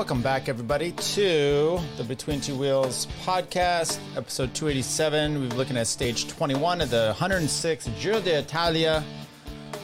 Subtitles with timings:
[0.00, 5.38] Welcome back, everybody, to the Between Two Wheels podcast, episode 287.
[5.38, 9.04] We're looking at stage 21 of the 106 Giro d'Italia,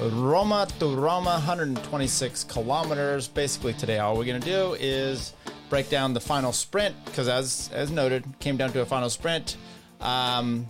[0.01, 3.29] Roma to Roma, 126 kilometers.
[3.29, 5.34] Basically, today, all we're going to do is
[5.69, 9.59] break down the final sprint because, as as noted, came down to a final sprint.
[10.01, 10.66] Um,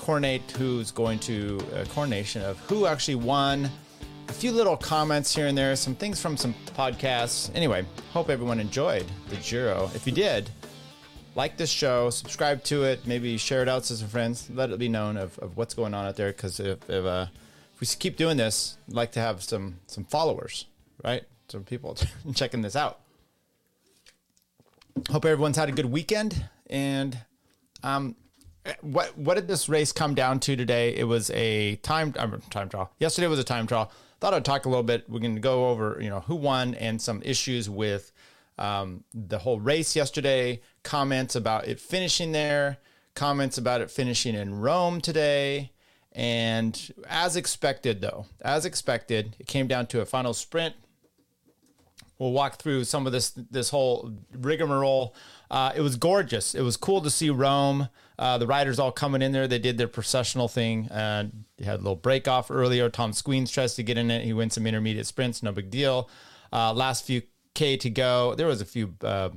[0.00, 3.70] coordinate who's going to a coronation of who actually won
[4.32, 7.54] a few little comments here and there, some things from some podcasts.
[7.54, 9.90] Anyway, hope everyone enjoyed the Giro.
[9.94, 10.48] If you did,
[11.34, 14.78] like this show, subscribe to it, maybe share it out to some friends, let it
[14.78, 16.32] be known of, of what's going on out there.
[16.32, 17.26] Because if, if, uh,
[17.74, 20.64] if we keep doing this, I'd like to have some some followers,
[21.04, 21.24] right?
[21.48, 21.98] Some people
[22.34, 23.00] checking this out.
[25.10, 26.42] Hope everyone's had a good weekend.
[26.70, 27.18] And
[27.82, 28.16] um,
[28.80, 30.96] what what did this race come down to today?
[30.96, 32.14] It was a time
[32.48, 32.90] time trial.
[32.98, 35.10] Yesterday was a time trial thought I'd talk a little bit.
[35.10, 38.12] We're going to go over, you know, who won and some issues with
[38.56, 42.78] um, the whole race yesterday, comments about it finishing there,
[43.16, 45.72] comments about it finishing in Rome today.
[46.12, 50.76] And as expected, though, as expected, it came down to a final sprint.
[52.20, 55.16] We'll walk through some of this this whole rigmarole
[55.52, 56.54] uh, it was gorgeous.
[56.54, 57.90] It was cool to see Rome.
[58.22, 59.48] Uh, the riders all coming in there.
[59.48, 60.88] They did their processional thing.
[60.88, 61.26] Uh,
[61.58, 62.88] they had a little break off earlier.
[62.88, 64.24] Tom Skujiņš tries to get in it.
[64.24, 65.42] He wins some intermediate sprints.
[65.42, 66.08] No big deal.
[66.52, 67.22] Uh, last few
[67.54, 68.36] K to go.
[68.36, 69.30] There was a few uh,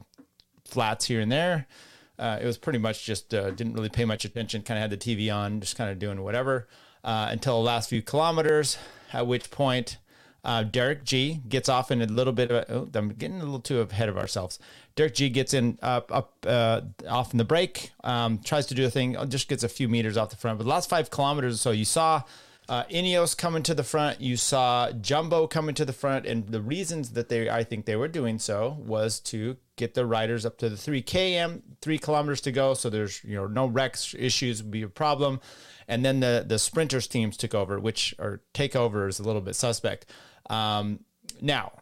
[0.66, 1.66] flats here and there.
[2.20, 4.62] Uh, it was pretty much just didn't really pay much attention.
[4.62, 6.68] Kind of had the TV on, just kind of doing whatever
[7.04, 8.78] until the last few kilometers.
[9.14, 9.98] At which point,
[10.46, 12.58] uh, Derek Gee gets off in a little bit of.
[12.58, 14.60] A, oh, I'm getting a little too ahead of ourselves.
[14.96, 18.86] Derek Gee gets in up up uh, off in the break, um, tries to do
[18.86, 20.58] a thing, just gets a few meters off the front.
[20.58, 22.24] But the last five kilometers or so, you saw
[22.68, 26.62] uh, Ineos coming to the front, you saw Jumbo coming to the front, and the
[26.62, 30.58] reasons that they, I think they were doing so, was to get the riders up
[30.60, 34.64] to the three km, three kilometers to go, so there's you know no wrecks issues
[34.64, 35.42] would be a problem,
[35.88, 39.56] and then the the sprinters teams took over, which or takeover is a little bit
[39.56, 40.06] suspect.
[40.50, 41.02] Um,
[41.42, 41.74] now,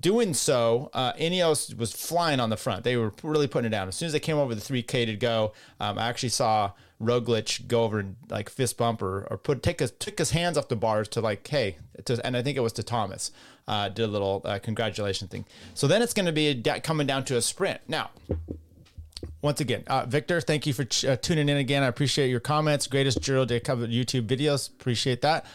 [0.00, 2.84] doing so, uh, Ineos was flying on the front.
[2.84, 3.88] They were really putting it down.
[3.88, 7.66] As soon as they came over the 3K to go, um, I actually saw Roglic
[7.66, 10.68] go over and like fist bump or, or put take his took his hands off
[10.68, 13.30] the bars to like hey to, and I think it was to Thomas
[13.66, 15.46] uh, did a little uh, congratulation thing.
[15.74, 18.10] So then it's going to be coming down to a sprint now.
[19.42, 21.82] Once again, uh, Victor, thank you for ch- uh, tuning in again.
[21.82, 22.86] I appreciate your comments.
[22.86, 24.68] Greatest Giro de cover YouTube videos.
[24.68, 25.46] Appreciate that.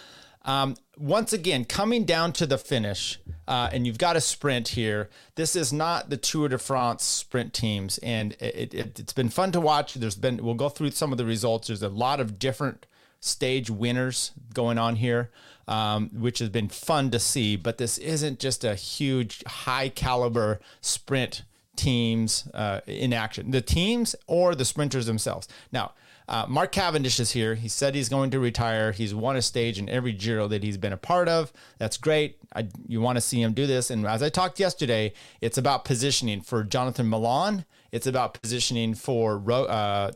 [0.46, 5.10] Um, once again, coming down to the finish, uh, and you've got a sprint here.
[5.34, 9.52] This is not the Tour de France sprint teams, and it, it, it's been fun
[9.54, 9.96] to watch.
[9.96, 11.68] There's been we'll go through some of the results.
[11.68, 12.86] There's a lot of different
[13.20, 15.32] stage winners going on here,
[15.68, 17.56] um, which has been fun to see.
[17.56, 21.42] But this isn't just a huge, high caliber sprint
[21.76, 23.52] teams uh, in action.
[23.52, 25.48] The teams or the sprinters themselves.
[25.72, 25.94] Now
[26.28, 27.56] uh, Mark Cavendish is here.
[27.56, 28.92] He said he's going to retire.
[28.92, 31.54] He's won a stage in every Giro that he's been a part of.
[31.78, 32.38] That's great.
[32.56, 33.92] I, you want to see him do this.
[33.92, 37.66] And as I talked yesterday, it's about positioning for Jonathan Milan.
[37.92, 40.12] It's about positioning for uh,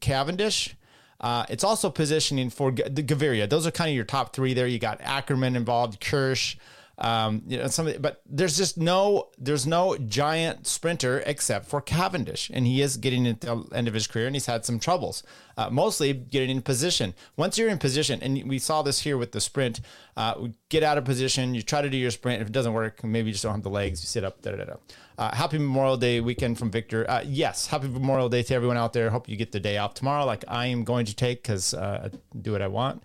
[0.00, 0.76] Cavendish.
[1.20, 3.48] Uh, it's also positioning for the Gaviria.
[3.48, 4.66] Those are kind of your top three there.
[4.66, 6.56] You got Ackermann involved, Kirsch,
[7.02, 12.48] um, you know, somebody, but there's just no there's no giant sprinter except for Cavendish,
[12.54, 15.24] and he is getting at the end of his career, and he's had some troubles,
[15.56, 17.12] uh, mostly getting in position.
[17.36, 19.80] Once you're in position, and we saw this here with the sprint,
[20.16, 22.40] uh, get out of position, you try to do your sprint.
[22.40, 24.00] If it doesn't work, maybe you just don't have the legs.
[24.00, 24.40] You sit up.
[24.40, 24.74] Da da da.
[25.18, 27.08] Uh, happy Memorial Day weekend from Victor.
[27.10, 29.10] Uh, yes, happy Memorial Day to everyone out there.
[29.10, 32.10] Hope you get the day off tomorrow, like I am going to take, because uh,
[32.40, 33.02] do what I want.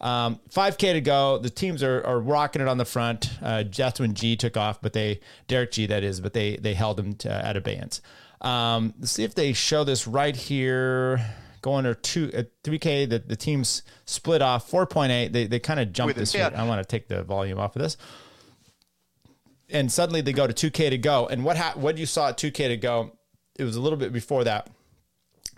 [0.00, 1.38] Um, 5K to go.
[1.38, 3.30] The teams are, are rocking it on the front.
[3.42, 6.74] Uh, that's when Gee took off, but they Derek Gee that is, but they they
[6.74, 8.00] held him to, at abeyance.
[8.40, 11.24] Um, let's see if they show this right here.
[11.62, 15.30] Going to two at 3K, the, the teams split off 4.8.
[15.30, 16.34] They they kind of jumped this.
[16.34, 16.50] Yeah.
[16.54, 17.98] I want to take the volume off of this.
[19.68, 21.26] And suddenly they go to 2K to go.
[21.26, 23.12] And what ha- what you saw at 2K to go,
[23.58, 24.70] it was a little bit before that.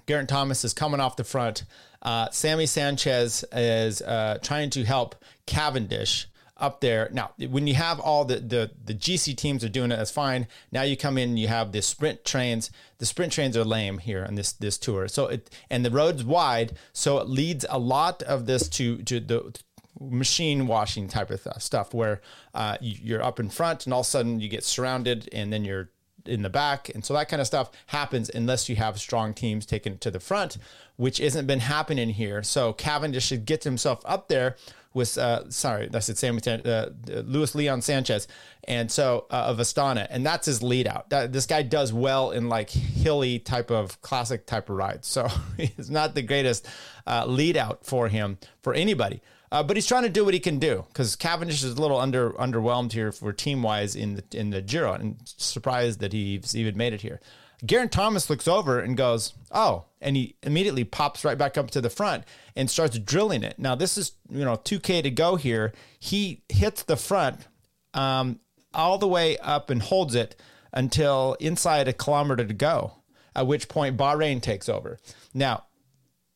[0.08, 1.62] Geraint Thomas is coming off the front.
[2.02, 5.14] Uh, Sammy Sanchez is uh, trying to help
[5.46, 6.26] Cavendish
[6.56, 7.08] up there.
[7.12, 10.46] Now, when you have all the, the, the GC teams are doing it, that's fine.
[10.70, 12.70] Now you come in you have the sprint trains.
[12.98, 15.08] The sprint trains are lame here on this this tour.
[15.08, 19.18] So it and the road's wide, so it leads a lot of this to to
[19.18, 19.60] the
[20.00, 22.20] machine washing type of stuff where
[22.54, 25.64] uh, you're up in front and all of a sudden you get surrounded and then
[25.64, 25.90] you're
[26.26, 26.88] in the back.
[26.94, 30.20] And so that kind of stuff happens unless you have strong teams taken to the
[30.20, 30.58] front,
[31.02, 32.44] which isn't been happening here.
[32.44, 34.54] So Cavendish should get himself up there
[34.94, 36.86] with uh, sorry, that's it, Sam uh,
[37.24, 38.28] Luis Leon Sanchez,
[38.68, 41.10] and so uh, of Astana, and that's his lead out.
[41.10, 45.26] That, this guy does well in like hilly type of classic type of rides, so
[45.58, 46.68] it's not the greatest
[47.04, 49.22] uh, lead out for him for anybody.
[49.50, 51.98] Uh, but he's trying to do what he can do because Cavendish is a little
[51.98, 56.54] under underwhelmed here for team wise in the in the Giro, and surprised that he's
[56.54, 57.20] even made it here.
[57.64, 61.80] Geraint Thomas looks over and goes, "Oh," and he immediately pops right back up to
[61.80, 62.24] the front
[62.56, 63.58] and starts drilling it.
[63.58, 65.72] Now this is you know 2K to go here.
[65.98, 67.46] He hits the front
[67.94, 68.40] um,
[68.74, 70.34] all the way up and holds it
[70.72, 72.94] until inside a kilometer to go.
[73.34, 74.98] At which point Bahrain takes over.
[75.32, 75.64] Now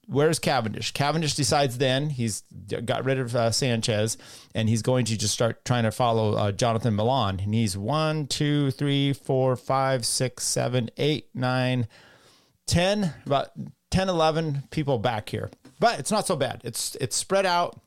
[0.06, 0.92] where's Cavendish?
[0.92, 2.42] Cavendish decides then he's
[2.84, 4.16] got rid of uh, Sanchez
[4.54, 7.40] and he's going to just start trying to follow uh, Jonathan Milan.
[7.40, 11.88] And he's one, two, three, four, five, six, seven, eight, nine,
[12.66, 13.50] 10, about
[13.90, 15.50] 10, 11 people back here.
[15.78, 16.62] But it's not so bad.
[16.64, 17.78] It's it's spread out.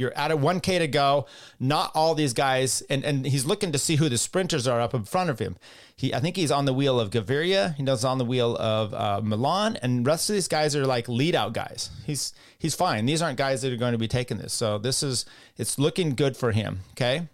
[0.00, 1.26] You're at a 1K to go.
[1.60, 4.94] Not all these guys, and, and he's looking to see who the sprinters are up
[4.94, 5.58] in front of him.
[5.94, 7.74] He, I think he's on the wheel of Gaviria.
[7.74, 11.06] He knows on the wheel of uh, Milan, and rest of these guys are like
[11.06, 11.90] lead out guys.
[12.06, 13.04] He's he's fine.
[13.04, 14.54] These aren't guys that are going to be taking this.
[14.54, 15.26] So this is
[15.58, 16.80] it's looking good for him.
[16.92, 17.28] Okay,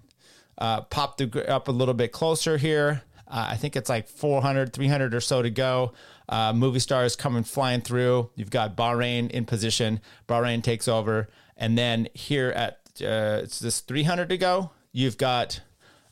[0.58, 3.02] uh, pop the up a little bit closer here.
[3.28, 5.92] Uh, I think it's like 400, 300 or so to go.
[6.28, 8.30] Uh, Movistar is coming flying through.
[8.34, 10.00] You've got Bahrain in position.
[10.28, 11.28] Bahrain takes over.
[11.56, 15.60] And then here at uh, it's this 300 to go, you've got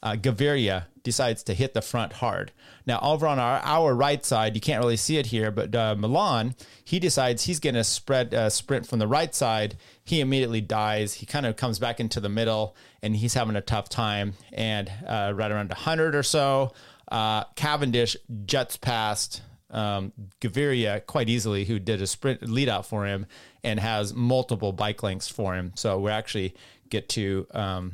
[0.02, 2.52] uh, Gaviria decides to hit the front hard.
[2.86, 5.94] Now, over on our, our right side, you can't really see it here, but uh,
[5.96, 6.54] Milan,
[6.84, 9.76] he decides he's going to spread uh, sprint from the right side.
[10.04, 11.14] He immediately dies.
[11.14, 14.34] He kind of comes back into the middle, and he's having a tough time.
[14.52, 16.72] And uh, right around 100 or so,
[17.10, 19.42] uh, Cavendish juts past
[19.74, 23.26] um, Gaviria quite easily, who did a sprint lead out for him
[23.62, 25.72] and has multiple bike lengths for him.
[25.74, 26.54] So we actually
[26.88, 27.92] get to, um,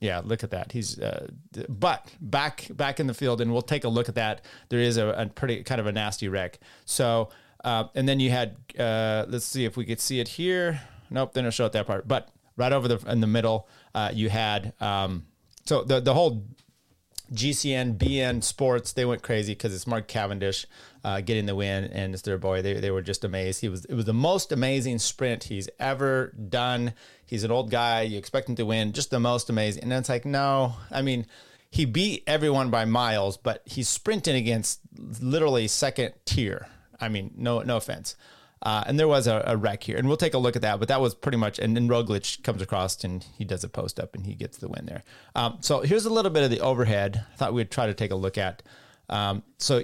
[0.00, 0.72] yeah, look at that.
[0.72, 1.28] He's, uh,
[1.68, 4.44] but back back in the field, and we'll take a look at that.
[4.70, 6.58] There is a, a pretty kind of a nasty wreck.
[6.86, 7.28] So,
[7.62, 10.80] uh, and then you had, uh, let's see if we could see it here.
[11.10, 12.08] Nope, they don't show it that part.
[12.08, 14.72] But right over the in the middle, uh, you had.
[14.80, 15.26] Um,
[15.66, 16.46] so the the whole
[17.32, 20.66] GCN, BN Sports, they went crazy because it's Mark Cavendish
[21.04, 22.62] uh, getting the win, and it's their boy.
[22.62, 23.60] They, they were just amazed.
[23.60, 26.94] He was it was the most amazing sprint he's ever done.
[27.24, 28.02] He's an old guy.
[28.02, 29.84] You expect him to win, just the most amazing.
[29.84, 31.26] And it's like, no, I mean,
[31.70, 34.80] he beat everyone by miles, but he's sprinting against
[35.20, 36.66] literally second tier.
[37.00, 38.16] I mean, no no offense.
[38.62, 40.78] Uh, and there was a, a, wreck here, and we'll take a look at that.
[40.78, 43.98] But that was pretty much, and then Roglic comes across and he does a post
[43.98, 45.02] up and he gets the win there.
[45.34, 47.24] Um, so here's a little bit of the overhead.
[47.32, 48.62] I thought we'd try to take a look at.
[49.08, 49.82] Um, so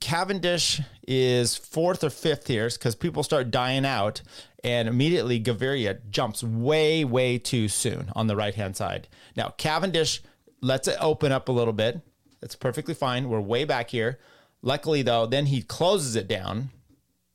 [0.00, 4.22] Cavendish is fourth or fifth here because people start dying out,
[4.64, 9.06] and immediately Gaviria jumps way, way too soon on the right hand side.
[9.36, 10.22] Now Cavendish
[10.60, 12.00] lets it open up a little bit.
[12.42, 13.28] It's perfectly fine.
[13.28, 14.18] We're way back here.
[14.60, 16.70] Luckily, though, then he closes it down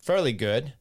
[0.03, 0.74] fairly good.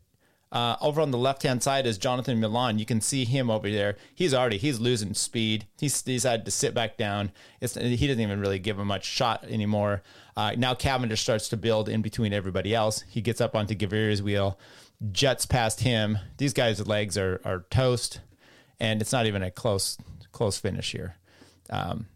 [0.50, 2.78] Uh, over on the left hand side is Jonathan Milan.
[2.78, 3.96] You can see him over there.
[4.14, 5.66] He's already he's losing speed.
[5.78, 7.32] He's decided to sit back down.
[7.62, 10.02] It's, he doesn't even really give him much shot anymore.
[10.36, 13.02] Uh, now Cavendish starts to build in between everybody else.
[13.08, 14.58] He gets up onto Gaviria's wheel,
[15.10, 16.18] jets past him.
[16.36, 18.20] These guys' legs are are toast,
[18.78, 19.96] and it's not even a close
[20.32, 21.16] close finish here.
[21.70, 22.08] Um,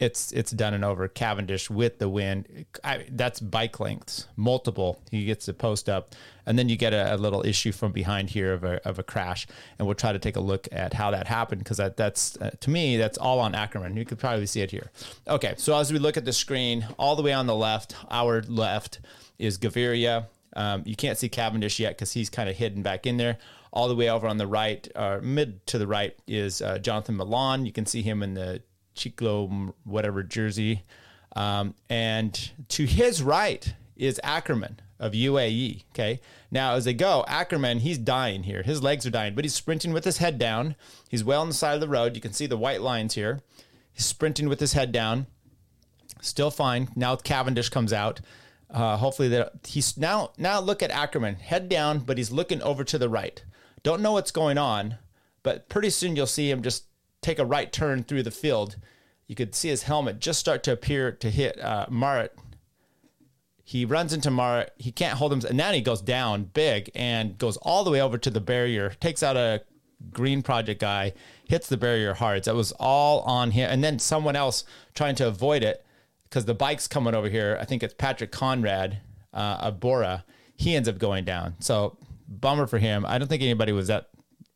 [0.00, 1.06] it's it's done and over.
[1.06, 2.66] Cavendish with the win.
[2.82, 5.00] I, that's bike lengths, multiple.
[5.10, 8.30] He gets the post up, and then you get a, a, little issue from behind
[8.30, 9.46] here of a, of a crash.
[9.78, 12.50] And we'll try to take a look at how that happened because that, that's uh,
[12.60, 13.96] to me that's all on Ackermann.
[13.96, 14.90] You could probably see it here.
[15.28, 18.42] Okay, so as we look at the screen, all the way on the left, our
[18.42, 18.98] left
[19.38, 20.26] is Gaviria.
[20.56, 23.38] Um, you can't see Cavendish yet because he's kind of hidden back in there.
[23.72, 26.78] All the way over on the right, or uh, mid to the right, is uh,
[26.78, 27.66] Jonathan Milan.
[27.66, 28.62] You can see him in the
[28.94, 30.82] Chiclo, whatever jersey.
[31.36, 35.84] Um, and to his right is Ackermann of UAE.
[35.90, 36.20] Okay.
[36.50, 38.62] Now, as they go, Ackermann, he's dying here.
[38.62, 40.76] His legs are dying, but he's sprinting with his head down.
[41.08, 42.14] He's well on the side of the road.
[42.14, 43.40] You can see the white lines here.
[43.92, 45.26] He's sprinting with his head down.
[46.20, 46.88] Still fine.
[46.96, 48.20] Now Cavendish comes out.
[48.70, 52.82] Uh, hopefully that he's now now look at Ackermann head down, but he's looking over
[52.82, 53.44] to the right.
[53.82, 54.96] Don't know what's going on,
[55.42, 56.84] but pretty soon you'll see him just
[57.24, 58.76] take a right turn through the field,
[59.26, 62.36] you could see his helmet just start to appear to hit uh, Marit.
[63.64, 64.72] He runs into Marit.
[64.76, 65.40] He can't hold him.
[65.48, 68.90] And now he goes down big and goes all the way over to the barrier,
[69.00, 69.62] takes out a
[70.12, 71.14] green project guy,
[71.48, 72.44] hits the barrier hard.
[72.44, 73.70] That was all on him.
[73.70, 74.64] And then someone else
[74.94, 75.84] trying to avoid it
[76.24, 77.56] because the bike's coming over here.
[77.58, 78.98] I think it's Patrick Konrad
[79.32, 80.26] uh, of Bora.
[80.56, 81.54] He ends up going down.
[81.60, 81.96] So
[82.28, 83.06] bummer for him.
[83.06, 84.10] I don't think anybody was that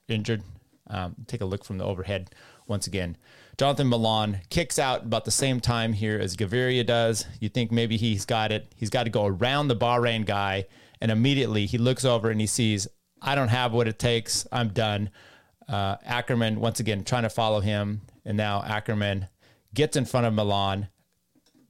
[0.06, 0.42] injured.
[0.90, 2.30] Um, take a look from the overhead
[2.68, 3.16] once again.
[3.56, 7.24] Jonathan Milan kicks out about the same time here as Gaviria does.
[7.40, 8.72] You think maybe he's got it.
[8.76, 10.66] He's got to go around the Bahrain guy,
[11.00, 12.86] and immediately he looks over and he sees,
[13.20, 14.46] I don't have what it takes.
[14.52, 15.10] I'm done.
[15.68, 18.02] Uh, Ackermann, once again, trying to follow him.
[18.24, 19.28] And now Ackermann
[19.74, 20.88] gets in front of Milan,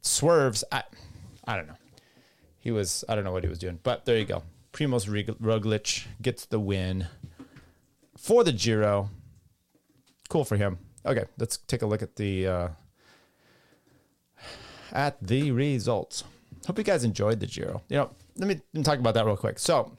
[0.02, 0.64] swerves.
[0.70, 0.82] I,
[1.46, 1.76] I don't know.
[2.58, 4.42] He was, I don't know what he was doing, but there you go.
[4.72, 5.08] Primoz
[5.40, 7.06] Roglic gets the win
[8.18, 9.10] for the Giro.
[10.28, 10.78] Cool for him.
[11.06, 12.68] Okay, let's take a look at the uh,
[14.92, 16.24] at the results.
[16.66, 17.82] Hope you guys enjoyed the Giro.
[17.88, 19.58] You know, let me talk about that real quick.
[19.58, 19.96] So,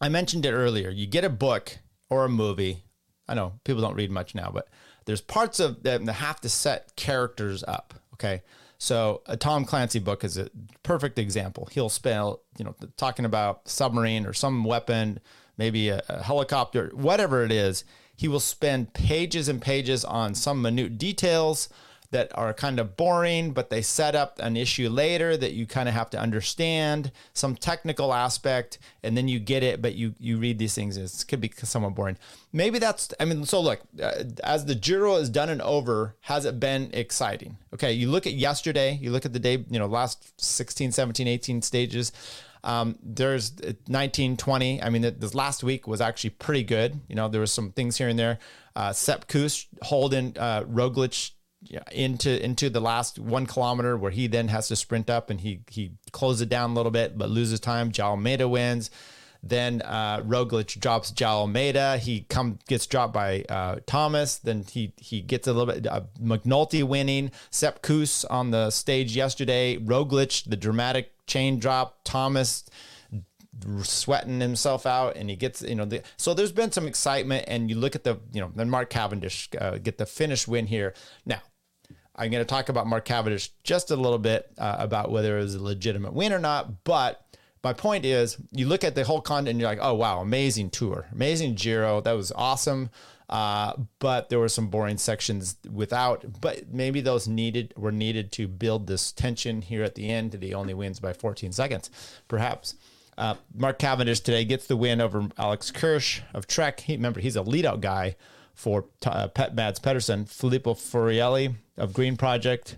[0.00, 0.90] I mentioned it earlier.
[0.90, 1.78] You get a book
[2.10, 2.84] or a movie.
[3.28, 4.68] I know people don't read much now, but
[5.04, 7.94] there's parts of them that have to set characters up.
[8.14, 8.42] Okay.
[8.78, 10.50] So a Tom Clancy book is a
[10.82, 11.68] perfect example.
[11.72, 15.20] He'll spell, you know, talking about submarine or some weapon,
[15.56, 17.84] maybe a, a helicopter, whatever it is.
[18.16, 21.68] He will spend pages and pages on some minute details
[22.14, 25.88] that are kind of boring, but they set up an issue later that you kind
[25.88, 29.82] of have to understand some technical aspect, and then you get it.
[29.82, 32.16] But you you read these things, it could be somewhat boring.
[32.52, 33.12] Maybe that's.
[33.18, 36.90] I mean, so look, uh, as the Giro is done and over, has it been
[36.92, 37.56] exciting?
[37.74, 41.26] Okay, you look at yesterday, you look at the day, you know, last 16, 17,
[41.26, 42.12] 18 stages.
[42.64, 44.82] Um, there's 1920.
[44.82, 47.00] I mean, this last week was actually pretty good.
[47.08, 48.38] You know, there was some things here and there.
[48.74, 51.30] Uh, Sepp Kuss holding uh, Roglic
[51.92, 55.60] into into the last one kilometer where he then has to sprint up and he
[55.70, 57.92] he closes it down a little bit but loses time.
[57.92, 58.90] Joao Almeida wins.
[59.46, 61.98] Then uh, Roglic drops Joao Almeida.
[61.98, 64.38] He come gets dropped by uh, Thomas.
[64.38, 65.86] Then he he gets a little bit.
[65.86, 67.30] Uh, McNulty winning.
[67.50, 69.76] Sepp Kuss on the stage yesterday.
[69.76, 72.00] Roglic the dramatic chain drop.
[72.04, 72.64] Thomas
[73.82, 77.70] sweating himself out and he gets you know the, so there's been some excitement and
[77.70, 80.92] you look at the you know then Mark Cavendish uh, get the finish win here
[81.24, 81.40] now
[82.16, 85.42] I'm going to talk about Mark Cavendish just a little bit uh, about whether it
[85.42, 86.84] was a legitimate win or not.
[86.84, 87.24] But
[87.64, 90.70] my point is, you look at the whole content and you're like, oh, wow, amazing
[90.70, 92.00] tour, amazing Giro.
[92.00, 92.90] That was awesome.
[93.28, 98.46] Uh, but there were some boring sections without, but maybe those needed were needed to
[98.46, 100.36] build this tension here at the end.
[100.40, 101.90] He only wins by 14 seconds,
[102.28, 102.74] perhaps.
[103.16, 106.80] Uh, Mark Cavendish today gets the win over Alex Kirsch of Trek.
[106.80, 108.16] He, remember, he's a lead out guy
[108.54, 112.76] for uh, Pet Mads Pedersen, Filippo Fiorelli of Green Project,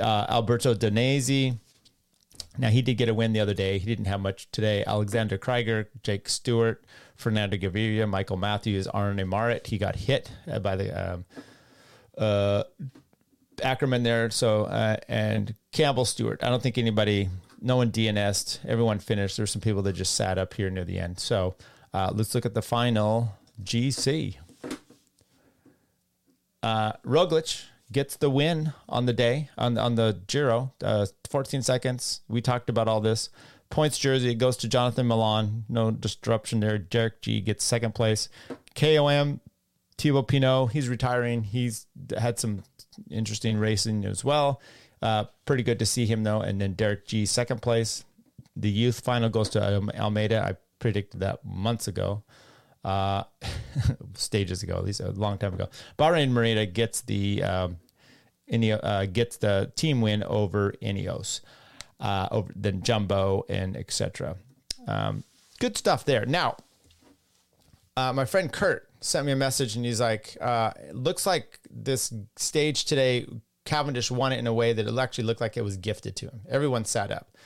[0.00, 1.58] uh, Alberto Dainese.
[2.58, 3.78] Now he did get a win the other day.
[3.78, 4.84] He didn't have much today.
[4.86, 6.84] Alexander Krieger, Jake Stewart,
[7.16, 9.68] Fernando Gaviria, Michael Matthews, Arne Marit.
[9.68, 11.24] He got hit uh, by the um,
[12.16, 12.64] uh,
[13.58, 14.30] Ackermann there.
[14.30, 16.42] So uh, and Campbell Stewart.
[16.42, 17.28] I don't think anybody,
[17.60, 18.60] no one DNS'd.
[18.68, 19.36] Everyone finished.
[19.36, 21.18] There's some people that just sat up here near the end.
[21.18, 21.54] So
[21.94, 24.36] uh, let's look at the final GC
[26.62, 30.72] uh, Roglic gets the win on the day on on the Giro.
[30.82, 32.20] Uh, 14 seconds.
[32.28, 33.30] We talked about all this.
[33.70, 35.64] Points jersey goes to Jonathan Milan.
[35.68, 36.78] No disruption there.
[36.78, 38.28] Derek Gee gets second place.
[38.74, 39.40] KOM
[39.98, 40.72] Thibaut Pinot.
[40.72, 41.42] He's retiring.
[41.42, 42.62] He's had some
[43.10, 44.60] interesting racing as well.
[45.02, 46.40] Uh, pretty good to see him though.
[46.40, 48.04] And then Derek Gee second place.
[48.56, 50.42] The youth final goes to Almeida.
[50.42, 52.22] I predicted that months ago
[52.84, 53.24] uh,
[54.14, 55.68] stages ago, at least a long time ago.
[55.98, 57.76] Bahrain Merida gets the um,
[58.50, 61.40] uh, gets the team win over Ineos,
[62.00, 64.36] uh, over then Jumbo and etc.
[64.86, 65.24] Um,
[65.58, 66.24] good stuff there.
[66.24, 66.56] Now,
[67.96, 71.58] uh, my friend Kurt sent me a message and he's like, uh, "It looks like
[71.70, 73.26] this stage today,
[73.64, 76.26] Cavendish won it in a way that it actually looked like it was gifted to
[76.26, 76.40] him.
[76.48, 77.36] Everyone sat up.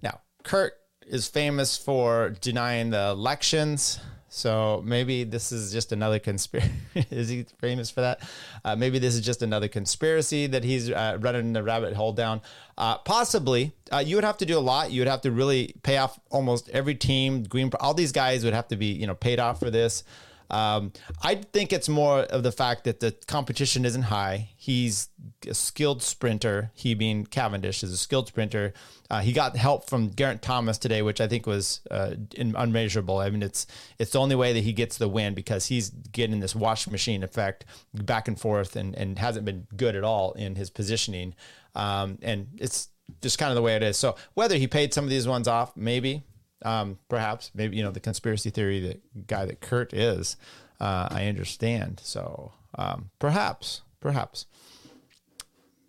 [0.00, 0.74] Now, Kurt
[1.06, 3.98] is famous for denying the elections."
[4.36, 6.70] So maybe this is just another conspiracy.
[7.10, 8.20] is he famous for that?
[8.66, 12.42] Uh, maybe this is just another conspiracy that he's uh, running the rabbit hole down.
[12.76, 14.90] Uh, possibly, uh, you would have to do a lot.
[14.90, 17.44] You would have to really pay off almost every team.
[17.44, 20.04] Green, all these guys would have to be, you know, paid off for this.
[20.50, 24.50] Um, I think it's more of the fact that the competition isn't high.
[24.56, 25.08] He's
[25.46, 26.70] a skilled sprinter.
[26.74, 28.72] He being Cavendish is a skilled sprinter.
[29.10, 33.18] Uh, he got help from Garrett Thomas today, which I think was uh, unmeasurable.
[33.18, 33.66] I mean, it's
[33.98, 37.22] it's the only way that he gets the win because he's getting this wash machine
[37.22, 41.34] effect back and forth, and and hasn't been good at all in his positioning.
[41.74, 42.88] Um, and it's
[43.20, 43.96] just kind of the way it is.
[43.96, 46.22] So whether he paid some of these ones off, maybe
[46.66, 50.36] um, perhaps maybe you know the conspiracy theory that guy that Kurt is.
[50.80, 52.00] Uh, I understand.
[52.02, 54.46] So um, perhaps, perhaps,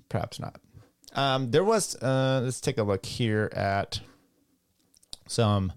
[0.07, 0.62] perhaps not.
[1.13, 1.96] Um, there was.
[1.96, 4.00] Uh, let's take a look here at
[5.27, 5.74] some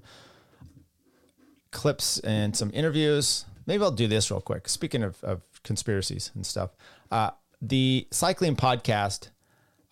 [1.70, 3.46] clips and some interviews.
[3.66, 4.68] Maybe I'll do this real quick.
[4.68, 6.70] Speaking of, of conspiracies and stuff,
[7.10, 7.30] uh,
[7.62, 9.30] the cycling podcast,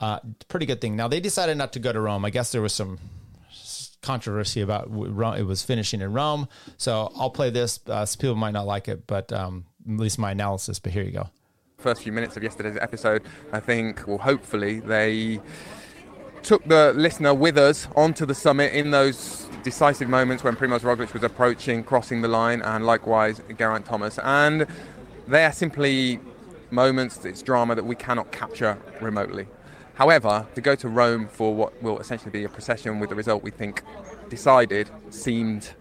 [0.01, 0.97] uh, pretty good thing.
[0.97, 2.25] Now they decided not to go to Rome.
[2.27, 2.99] I guess there was some
[4.03, 6.49] controversy about it was finishing in Rome.
[6.77, 7.81] So I'll play this.
[7.87, 10.79] Uh, people might not like it, but um, at least my analysis.
[10.79, 11.29] But here you go.
[11.79, 15.41] First few minutes of yesterday's episode, I think, well, hopefully they
[16.43, 21.13] took the listener with us onto the summit in those decisive moments when Primoz Roglic
[21.13, 24.19] was approaching, crossing the line, and likewise Geraint Thomas.
[24.23, 24.67] And
[25.27, 26.21] they are simply
[26.71, 29.47] moments, it's drama that we cannot capture remotely.
[29.99, 33.43] However, to go to Rome for what will essentially be a procession with the result
[33.43, 33.83] we think
[34.29, 35.75] decided seemed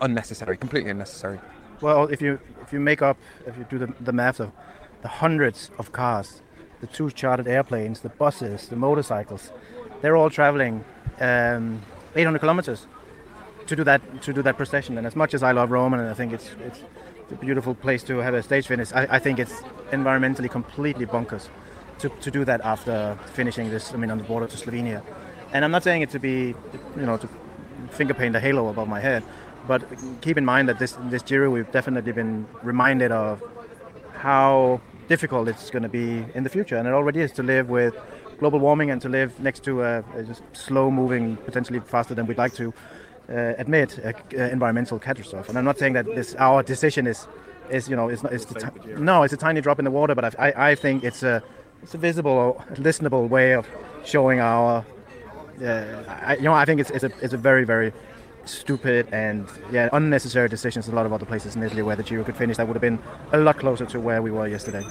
[0.00, 1.40] unnecessary, completely unnecessary.
[1.80, 4.52] Well, if you if you make up, if you do the, the math of
[5.02, 6.42] the hundreds of cars,
[6.80, 9.50] the two chartered airplanes, the buses, the motorcycles,
[10.00, 10.84] they're all traveling
[11.18, 11.82] um,
[12.14, 12.86] 800 kilometers
[13.66, 14.96] to do that to do that procession.
[14.96, 16.80] And as much as I love Rome, and I think it's it's
[17.32, 19.54] a beautiful place to have a stage finish, I, I think it's
[19.90, 21.48] environmentally completely bonkers
[21.98, 23.92] to, to do that after finishing this.
[23.92, 25.02] I mean, on the border to Slovenia.
[25.52, 26.54] And I'm not saying it to be,
[26.96, 27.28] you know, to
[27.90, 29.22] finger paint a halo above my head,
[29.66, 29.82] but
[30.20, 33.42] keep in mind that this this Giro we've definitely been reminded of
[34.14, 37.68] how difficult it's going to be in the future, and it already is to live
[37.68, 37.94] with
[38.38, 42.38] global warming and to live next to a, a slow moving, potentially faster than we'd
[42.38, 42.72] like to
[43.28, 45.48] uh, admit uh, environmental catastrophe.
[45.48, 47.26] And I'm not saying that this our decision is
[47.70, 48.66] is you know it's not it's t-
[48.98, 51.42] no it's a tiny drop in the water, but I, I, I think it's a
[51.82, 53.66] it's a visible, listenable way of
[54.04, 54.84] showing our.
[55.62, 57.92] Uh, I, you know, I think it's, it's a it's a very very
[58.44, 62.24] stupid and yeah unnecessary decisions a lot of other places in Italy where the Giro
[62.24, 62.56] could finish.
[62.56, 62.98] That would have been
[63.32, 64.84] a lot closer to where we were yesterday.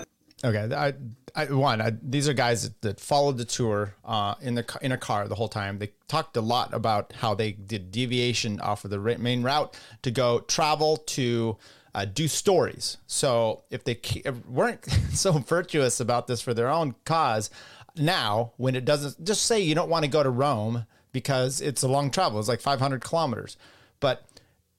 [0.44, 0.94] Okay, I,
[1.34, 4.92] I one I, these are guys that, that followed the tour uh, in the in
[4.92, 5.80] a car the whole time.
[5.80, 10.12] They talked a lot about how they did deviation off of the main route to
[10.12, 11.58] go travel to
[11.96, 12.98] uh, do stories.
[13.08, 14.00] So if they
[14.48, 17.50] weren't so virtuous about this for their own cause,
[17.96, 21.84] now when it doesn't, just say you don't want to go to Rome because it's
[21.84, 22.38] a long travel.
[22.38, 23.56] It's like 500 kilometers,
[24.02, 24.26] but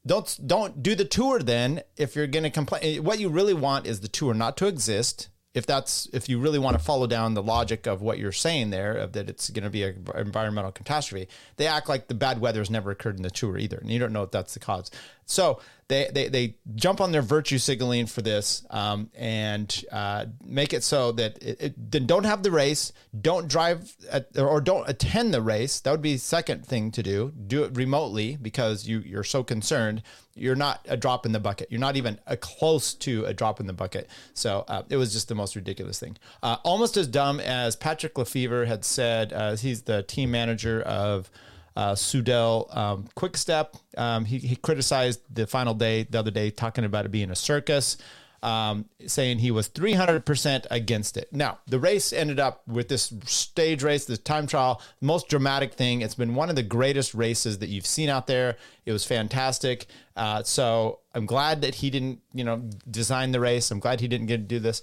[0.05, 3.03] don't don't do the tour then if you're going to complain.
[3.03, 6.59] What you really want is the tour not to exist if that's if you really
[6.59, 9.65] want to follow down the logic of what you're saying there of that it's going
[9.65, 11.27] to be an environmental catastrophe
[11.57, 13.99] they act like the bad weather has never occurred in the tour either and you
[13.99, 14.91] don't know if that's the cause
[15.25, 20.73] so they they, they jump on their virtue signaling for this um, and uh, make
[20.73, 24.89] it so that it, it, then don't have the race don't drive at, or don't
[24.89, 29.01] attend the race that would be second thing to do do it remotely because you
[29.01, 30.03] you're so concerned
[30.37, 31.69] you're not a drop in the bucket.
[31.71, 34.09] You're not even a close to a drop in the bucket.
[34.35, 36.19] So uh, it was just the most ridiculous thing.
[36.43, 39.33] Uh, almost as dumb as Patrick Lefevere had said.
[39.33, 41.31] Uh, he's the team manager of
[41.77, 43.77] uh, Soudal um, Quick Step.
[43.97, 47.37] Um, he, he criticized the final day the other day, talking about it being a
[47.37, 47.97] circus
[48.43, 51.33] um, saying he was 300% against it.
[51.33, 56.01] Now, the race ended up with this stage race, this time trial, most dramatic thing.
[56.01, 58.57] It's been one of the greatest races that you've seen out there.
[58.85, 59.87] It was fantastic.
[60.17, 63.71] Uh, so I'm glad that he didn't, you know, design the race.
[63.71, 64.83] I'm glad he didn't get to do this.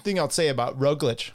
[0.00, 1.30] Thing I'll say about Roglic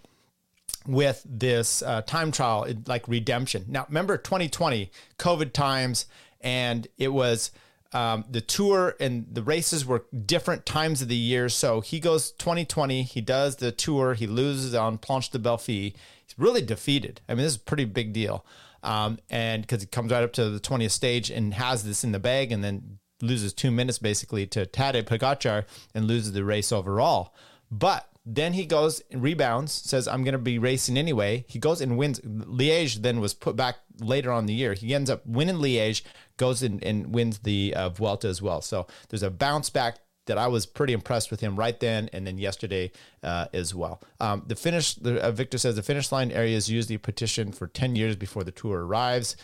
[0.87, 3.65] with this uh, time trial, like redemption.
[3.67, 6.05] Now, remember 2020, COVID times,
[6.41, 7.51] and it was
[7.93, 11.49] um, the tour and the races were different times of the year.
[11.49, 15.93] So he goes 2020, he does the tour, he loses on Planche de Belfi.
[16.25, 17.21] He's really defeated.
[17.27, 18.45] I mean, this is a pretty big deal.
[18.83, 22.13] Um, and because he comes right up to the 20th stage and has this in
[22.13, 26.71] the bag and then loses two minutes basically to Tadej Pogacar and loses the race
[26.71, 27.35] overall.
[27.69, 31.43] But then he goes and rebounds, says, I'm going to be racing anyway.
[31.47, 32.19] He goes and wins.
[32.19, 34.73] Liège then was put back later on the year.
[34.73, 36.03] He ends up winning Liège,
[36.37, 38.61] goes in and wins the uh, Vuelta as well.
[38.61, 42.27] So there's a bounce back that I was pretty impressed with him right then and
[42.27, 42.91] then yesterday
[43.23, 44.01] uh, as well.
[44.19, 47.67] Um, the finish, the, uh, Victor says, the finish line area is usually petitioned for
[47.67, 49.35] 10 years before the tour arrives.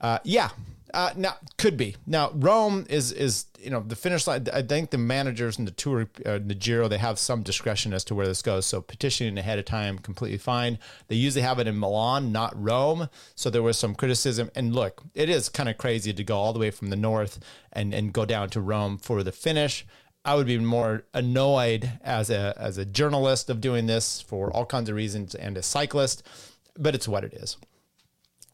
[0.00, 0.50] Uh, yeah,
[0.94, 1.96] uh, now could be.
[2.06, 4.46] Now Rome is is you know the finish line.
[4.52, 8.04] I think the managers and the tour, uh, the Giro, they have some discretion as
[8.04, 8.66] to where this goes.
[8.66, 10.78] So petitioning ahead of time, completely fine.
[11.08, 13.08] They usually have it in Milan, not Rome.
[13.34, 14.50] So there was some criticism.
[14.54, 17.38] And look, it is kind of crazy to go all the way from the north
[17.72, 19.86] and and go down to Rome for the finish.
[20.24, 24.66] I would be more annoyed as a as a journalist of doing this for all
[24.66, 26.22] kinds of reasons and a cyclist,
[26.78, 27.56] but it's what it is.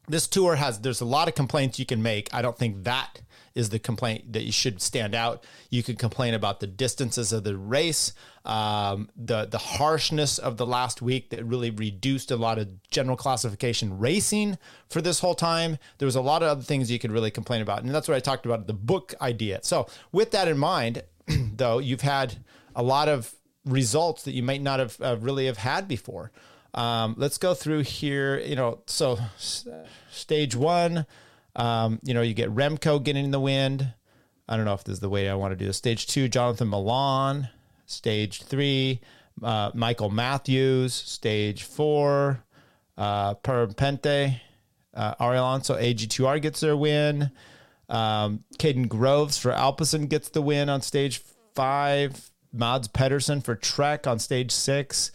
[0.08, 2.32] This tour has there's a lot of complaints you can make.
[2.32, 3.20] I don't think that
[3.54, 5.42] is the complaint that you should stand out.
[5.70, 8.12] You could complain about the distances of the race,
[8.44, 13.16] um, the the harshness of the last week that really reduced a lot of general
[13.16, 15.78] classification racing for this whole time.
[15.98, 18.16] There was a lot of other things you could really complain about, and that's what
[18.16, 19.60] I talked about the book idea.
[19.62, 21.02] So with that in mind,
[21.56, 22.36] though, you've had
[22.74, 26.30] a lot of results that you might not have uh, really have had before.
[26.76, 28.38] Um, let's go through here.
[28.38, 29.18] You know, so
[30.10, 31.06] stage one,
[31.56, 33.92] um, you know, you get Remco getting in the wind.
[34.48, 35.76] I don't know if this is the way I want to do this.
[35.76, 37.48] Stage two, Jonathan Milan.
[37.86, 39.00] Stage three,
[39.42, 40.92] uh, Michael Matthews.
[40.94, 42.44] Stage four,
[42.96, 44.40] uh, Perpente.
[44.94, 47.30] Uh, Arielon, AG2R gets their win.
[47.88, 51.22] Um, Kaden Groves for Alpecin gets the win on stage
[51.54, 52.30] five.
[52.52, 55.12] Mads Pedersen for Trek on stage six.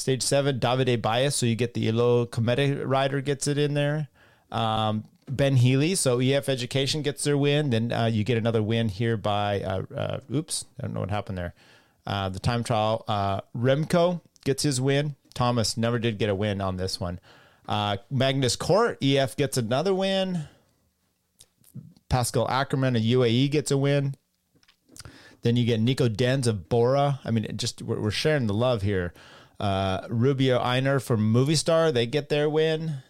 [0.00, 1.34] Stage seven, Davide Bais.
[1.34, 4.08] So you get the Eolo Kometa rider gets it in there.
[4.50, 5.94] Um, Ben Healy.
[5.94, 7.70] So EF Education gets their win.
[7.70, 11.10] Then uh, you get another win here by, uh, uh, oops, I don't know what
[11.10, 11.54] happened there.
[12.06, 13.04] Uh, the time trial.
[13.06, 15.16] Uh, Remco gets his win.
[15.34, 17.20] Thomas never did get a win on this one.
[17.68, 20.48] Uh, Magnus Cort, EF gets another win.
[22.08, 24.14] Pascal Ackermann of UAE gets a win.
[25.42, 27.20] Then you get Nico Denz of Bora.
[27.24, 29.12] I mean, just we're, we're sharing the love here.
[29.60, 33.02] Uh, Rubio Einer from Movistar, they get their win.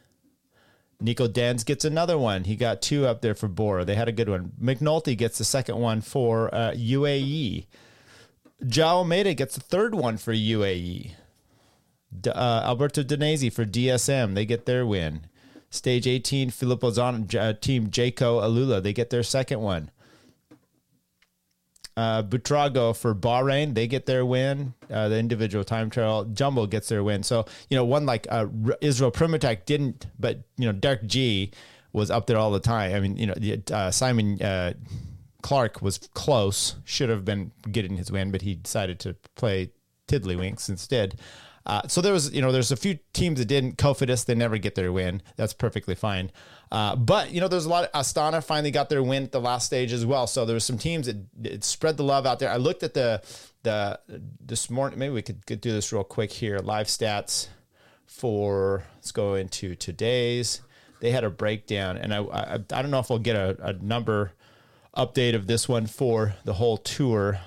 [1.00, 2.44] Nico Denz gets another one.
[2.44, 3.84] He got two up there for Bora.
[3.84, 4.52] They had a good one.
[4.60, 7.66] McNulty gets the second one for uh, UAE.
[8.66, 11.12] Joao Almeida gets the third one for UAE.
[12.20, 14.34] D- uh, Alberto Dainese for DSM.
[14.34, 15.22] They get their win.
[15.70, 18.82] Stage 18, Filippo Zan, uh, team Jayco AlUla.
[18.82, 19.90] They get their second one.
[21.96, 24.74] Uh, Buitrago for Bahrain, they get their win.
[24.90, 27.22] Uh, the individual time trial, Jumbo gets their win.
[27.22, 28.46] So you know, one like uh,
[28.80, 31.50] Israel Premier Tech didn't, but you know, Derek Gee
[31.92, 32.94] was up there all the time.
[32.94, 33.34] I mean, you know,
[33.76, 34.74] uh, Simon uh,
[35.42, 39.70] Clarke was close, should have been getting his win, but he decided to play
[40.08, 41.18] Tiddlywinks instead.
[41.66, 43.76] Uh, so there was, you know, there's a few teams that didn't.
[43.76, 45.22] Cofidis, they never get their win.
[45.36, 46.30] That's perfectly fine.
[46.72, 47.84] Uh, but you know, there's a lot.
[47.84, 50.26] Of, Astana finally got their win at the last stage as well.
[50.26, 52.50] So there was some teams that, that spread the love out there.
[52.50, 53.22] I looked at the
[53.62, 54.00] the
[54.40, 54.98] this morning.
[54.98, 56.58] Maybe we could, could do this real quick here.
[56.58, 57.48] Live stats
[58.06, 60.62] for let's go into today's.
[61.00, 63.72] They had a breakdown, and I I, I don't know if we'll get a, a
[63.74, 64.32] number
[64.96, 67.40] update of this one for the whole tour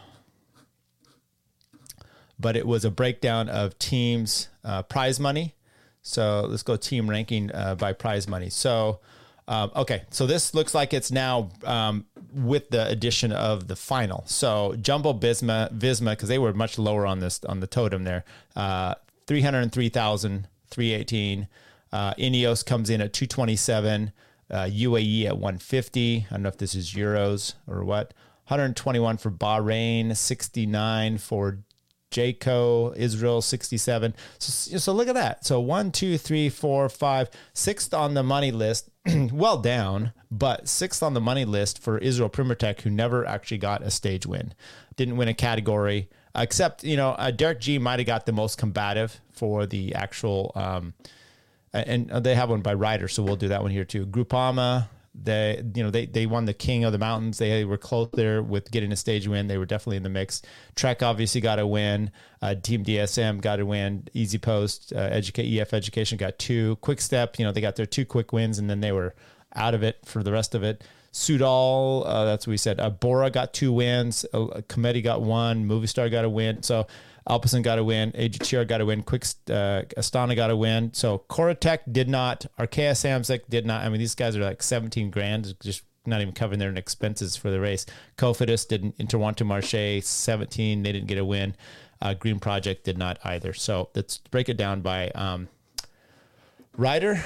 [2.40, 5.56] but it was a breakdown of teams' uh, prize money.
[6.02, 8.50] So let's go team ranking uh, by prize money.
[8.50, 9.00] So,
[9.48, 14.24] um, okay, so this looks like it's now um, with the addition of the final.
[14.28, 18.26] So Jumbo Visma, Visma, because they were much lower on this on the totem there,
[18.56, 18.96] uh,
[19.28, 21.48] three hundred three thousand three eighteen.
[21.92, 24.12] Uh, Ineos comes in at two twenty seven.
[24.52, 26.28] Uh, UAE at one fifty.
[26.30, 28.14] I don't know if this is euros or what.
[28.48, 31.60] 121 for Bahrain, 69 for
[32.14, 34.16] Jayco, Israel 67.
[34.40, 35.46] So, so look at that.
[35.46, 38.90] So one, two, three, four, five, sixth on the money list,
[39.32, 43.58] well down, but sixth on the money list for Israel Premier Tech, who never actually
[43.58, 44.54] got a stage win,
[44.96, 48.58] didn't win a category, except, you know, uh, Derek Gee might have got the most
[48.58, 50.94] combative for the actual, um,
[51.74, 54.06] and they have one by Ryder, so we'll do that one here too.
[54.06, 57.38] Groupama, they, you know, they they won the King of the Mountains.
[57.38, 59.48] They were close there with getting a stage win.
[59.48, 60.42] They were definitely in the mix.
[60.76, 62.12] Trek obviously got a win.
[62.42, 64.08] Uh, Team DSM got a win.
[64.16, 66.78] EasyPost, uh, Educate EF Education got two.
[66.78, 69.14] Quick Step, you know, they got their two quick wins, and then they were
[69.56, 70.84] out of it for the rest of it.
[71.14, 72.80] Soudal, uh, that's what we said.
[72.80, 74.26] Uh, Bora got two wins.
[74.34, 75.68] Uh, Cometti got one.
[75.68, 76.64] Movistar got a win.
[76.64, 76.88] So
[77.30, 78.12] Alpecin got a win.
[78.12, 79.04] AG2R got a win.
[79.04, 80.94] Quick uh, Astana got a win.
[80.94, 82.46] So Corratec did not.
[82.60, 83.86] Arkea Samsic did not.
[83.86, 87.50] I mean, these guys are like 17 grand, just not even covering their expenses for
[87.50, 87.86] the race.
[88.18, 88.98] Cofidis didn't.
[88.98, 90.84] Interwanto Marche 17.
[90.84, 91.56] They didn't get a win.
[92.02, 93.54] Uh, Green Project did not either.
[93.54, 95.48] So let's break it down by um,
[96.76, 97.24] rider.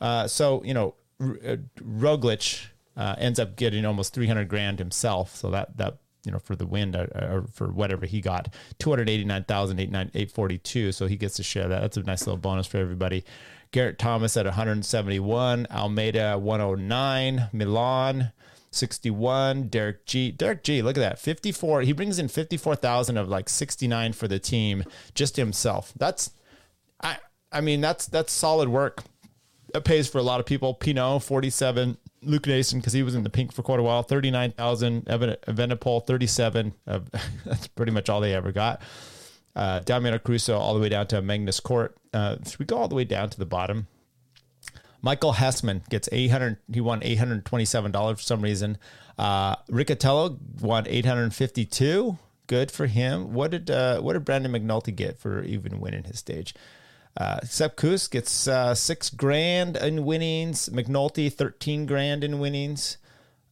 [0.00, 5.34] Uh, so you know, R- Roglic uh, ends up getting almost 300 grand himself.
[5.34, 8.20] So that that you know, for the win or, uh, uh, or for whatever he
[8.20, 10.92] got, 289,842.
[10.92, 11.80] So he gets to share that.
[11.80, 13.24] That's a nice little bonus for everybody.
[13.70, 18.32] Garrett Thomas at 171, Almeida 109, Milan
[18.70, 20.30] 61, Derek Gee.
[20.30, 21.18] Derek Gee, look at that.
[21.18, 21.82] 54.
[21.82, 25.92] He brings in 54,000 of like 69 for the team, just himself.
[25.96, 26.32] That's
[27.02, 27.18] I
[27.50, 29.02] I mean, that's that's solid work.
[29.74, 30.74] It pays for a lot of people.
[30.74, 34.02] Pinot 47, Luke Nason because he was in the pink for quite a while.
[34.02, 35.08] Thirty nine thousand.
[35.08, 36.74] Evan Evenepoel thirty seven.
[36.86, 37.00] Uh,
[37.44, 38.82] that's pretty much all they ever got.
[39.54, 41.96] Uh, Damiano Caruso all the way down to Magnus Cort.
[42.12, 43.86] Uh, should we go all the way down to the bottom?
[45.02, 46.58] Michael Hessmann gets 800.
[46.72, 48.78] He won $827 for some reason.
[49.18, 52.18] Uh, Riccitello won 852.
[52.46, 53.34] Good for him.
[53.34, 56.54] What did uh, what did Brandon McNulty get for even winning his stage?
[57.16, 60.68] Uh, Sepp Kuss gets uh, six grand in winnings.
[60.70, 62.96] McNulty thirteen grand in winnings.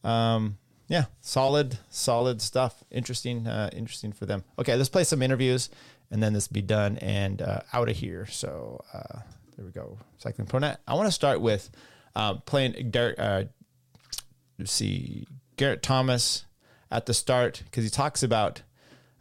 [0.03, 2.83] Um, yeah, solid, solid stuff.
[2.89, 4.43] Interesting, uh, interesting for them.
[4.57, 5.69] Okay, let's play some interviews,
[6.09, 8.25] and then this be done and uh, out of here.
[8.25, 9.19] So uh,
[9.55, 9.99] there we go.
[10.17, 10.77] Cycling Pronet.
[10.87, 11.69] I want to start with
[12.15, 13.19] uh, playing Derek.
[13.19, 13.43] Uh,
[14.57, 16.45] let's see, Garrett Thomas
[16.89, 18.63] at the start because he talks about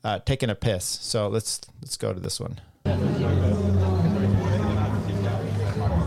[0.02, 0.84] uh, taking a piss.
[0.84, 2.58] So let's let's go to this one.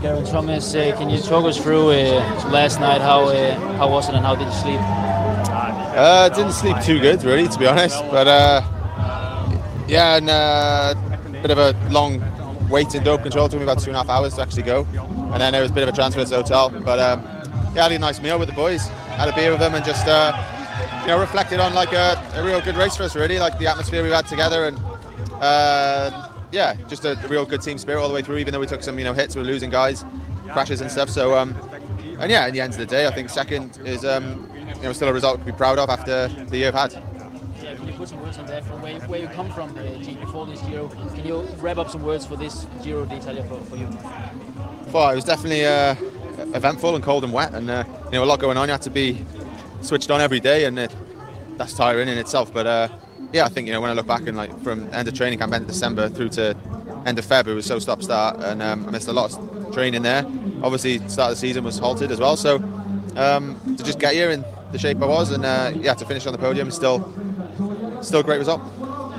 [0.04, 3.00] Geraint Thomas, uh, can you talk us through uh, last night?
[3.00, 4.78] How uh, how was it and how did you sleep?
[4.78, 8.04] Uh, didn't sleep too good, really, to be honest.
[8.10, 8.26] But
[9.88, 10.94] yeah, and uh,
[11.40, 12.22] bit of a long
[12.68, 13.46] wait in dope control.
[13.46, 14.86] It took me about two and a half hours to actually go,
[15.32, 16.68] and then there was a bit of a transfer to the hotel.
[16.68, 17.22] But um,
[17.74, 18.86] yeah, I had a nice meal with the boys.
[19.16, 22.60] Had a beer with them and just you know reflected on like a, a real
[22.60, 24.78] good race for us, really, like the atmosphere we've had together and.
[25.40, 26.23] Uh,
[26.54, 28.38] yeah, just a, real good team spirit all the way through.
[28.38, 30.04] Even though we took some, you know, hits, we were losing guys,
[30.52, 31.10] crashes and stuff.
[31.10, 31.54] So, um,
[32.20, 34.92] and yeah, in the end of the day, I think second is, um, you know,
[34.92, 36.92] still a result to be proud of after the year I've had.
[37.62, 39.82] Yeah, can you put some words on that from where, where you come from uh,
[40.24, 40.88] before this Giro?
[40.88, 43.88] Can you wrap up some words for this Giro d'Italia for, for you?
[44.92, 45.96] Well, it was definitely uh,
[46.54, 48.68] eventful and cold and wet, and uh, you know, a lot going on.
[48.68, 49.24] You had to be
[49.80, 50.94] switched on every day, and it,
[51.56, 52.52] that's tiring in itself.
[52.52, 52.88] But uh,
[53.32, 55.38] yeah, I think you know when I look back and like from end of training
[55.38, 56.56] camp, end of December through to
[57.04, 59.74] end of February, it was so stop start, and um, I missed a lot of
[59.74, 60.24] training there.
[60.62, 62.56] Obviously, start of the season was halted as well, so
[63.16, 66.26] um, to just get here in the shape I was, and uh, yeah, to finish
[66.26, 67.12] on the podium, is still,
[68.02, 68.62] still a great result.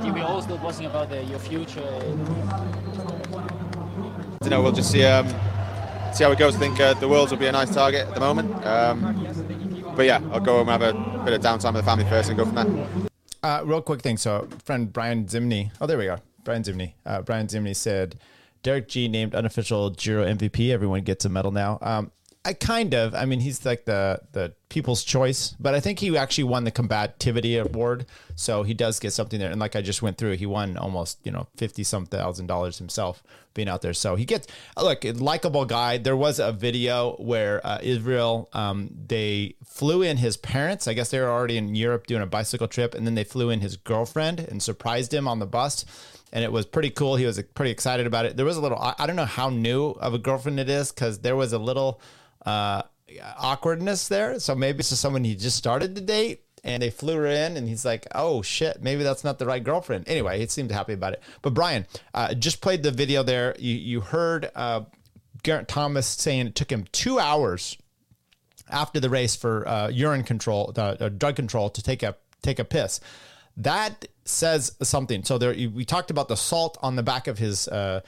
[0.04, 1.82] You were all still buzzing about uh, your future.
[4.44, 5.28] You know, we'll just see um,
[6.14, 6.56] see how it goes.
[6.56, 8.66] I think uh, the Worlds will be a nice target at the moment.
[8.66, 12.06] Um, but yeah, I'll go home and have a bit of downtime with the family
[12.06, 13.05] first and go from there.
[13.46, 14.18] Uh, real quick thing.
[14.18, 15.70] So, friend Brian Zimney.
[15.80, 16.18] Oh, there we go.
[16.44, 16.94] Brian Zimney.
[17.06, 18.16] Uh, Brian Zimney said,
[18.64, 20.72] Derek Gee named unofficial Giro MVP.
[20.72, 21.78] Everyone gets a medal now.
[21.80, 22.12] Um,
[22.46, 23.16] I kind of.
[23.16, 26.72] I mean, he's like the the people's choice, but I think he actually won the
[26.72, 28.06] combativity award,
[28.36, 29.50] so he does get something there.
[29.50, 32.78] And like I just went through, he won almost you know fifty some thousand dollars
[32.78, 33.24] himself
[33.56, 33.94] being out there.
[33.94, 35.98] So he gets look likable guy.
[35.98, 40.88] There was a video where uh, Israel um, they flew in his parents.
[40.88, 43.50] I guess they were already in Europe doing a bicycle trip, and then they flew
[43.50, 45.84] in his girlfriend and surprised him on the bus
[46.34, 47.16] and it was pretty cool.
[47.16, 48.36] He was pretty excited about it.
[48.36, 51.20] There was a little, I don't know how new of a girlfriend it is because
[51.20, 52.02] there was a little
[52.46, 52.84] uh,
[53.38, 54.40] awkwardness there.
[54.40, 57.58] So maybe it's just someone he just started to date and they flew her in
[57.58, 60.08] and he's like, oh shit, maybe that's not the right girlfriend.
[60.08, 61.24] Anyway, he seemed happy about it.
[61.42, 63.56] But Brian, uh, just played the video there.
[63.60, 64.82] You, you heard uh,
[65.44, 67.78] Geraint Thomas saying it took him two hours
[68.68, 73.00] after the race for uh, urine control, drug control to take a take a piss.
[73.58, 75.24] That says something.
[75.24, 78.02] So there, we talked about the salt on the back of his uh,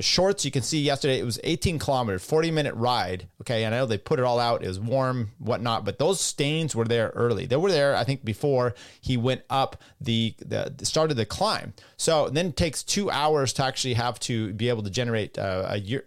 [0.00, 0.44] shorts.
[0.44, 3.28] You can see yesterday it was 18 kilometers, 40 minute ride.
[3.42, 4.62] Okay, and I know they put it all out.
[4.62, 7.46] It was warm, whatnot, but those stains were there early.
[7.46, 11.74] They were there, I think, before he went up the the started the climb.
[11.96, 15.66] So then it takes two hours to actually have to be able to generate uh,
[15.68, 16.00] a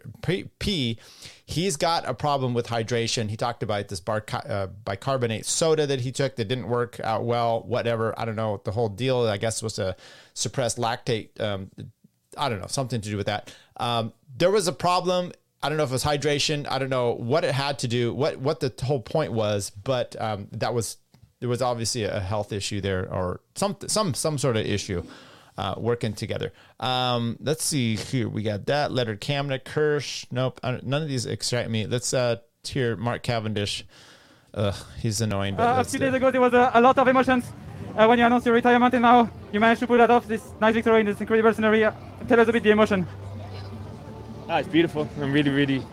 [0.60, 1.00] pee.
[1.46, 3.30] He's got a problem with hydration.
[3.30, 7.26] He talked about this bar, uh, bicarbonate soda that he took that didn't work out
[7.26, 7.64] well.
[7.64, 8.62] Whatever, I don't know.
[8.64, 9.98] The whole deal, I guess, was to
[10.34, 11.40] suppress lactate.
[11.42, 11.70] Um,
[12.38, 13.54] I don't know, something to do with that.
[13.78, 15.32] Um, there was a problem.
[15.64, 16.68] I don't know if it was hydration.
[16.70, 20.16] I don't know what it had to do, what what the whole point was, but
[20.20, 20.98] um, that was
[21.40, 25.04] there was obviously a health issue there or some some some sort of issue
[25.58, 26.52] uh, working together.
[26.80, 28.28] Um, let's see here.
[28.30, 30.26] We got that Leonard Kamna, Kirsch.
[30.32, 31.86] Nope, none of these excite me.
[31.86, 33.86] Let's uh, hear Mark Cavendish.
[34.54, 35.56] Ugh, he's annoying.
[35.56, 37.46] But uh, a few days ago, there was a, a lot of emotions
[37.96, 40.28] uh, when you announced your retirement, and now you managed to pull that off.
[40.28, 41.96] This nice victory in this incredible scenario.
[42.28, 43.08] Tell us a bit the emotion.
[44.48, 45.08] Oh, it's beautiful.
[45.20, 45.86] I'm really, really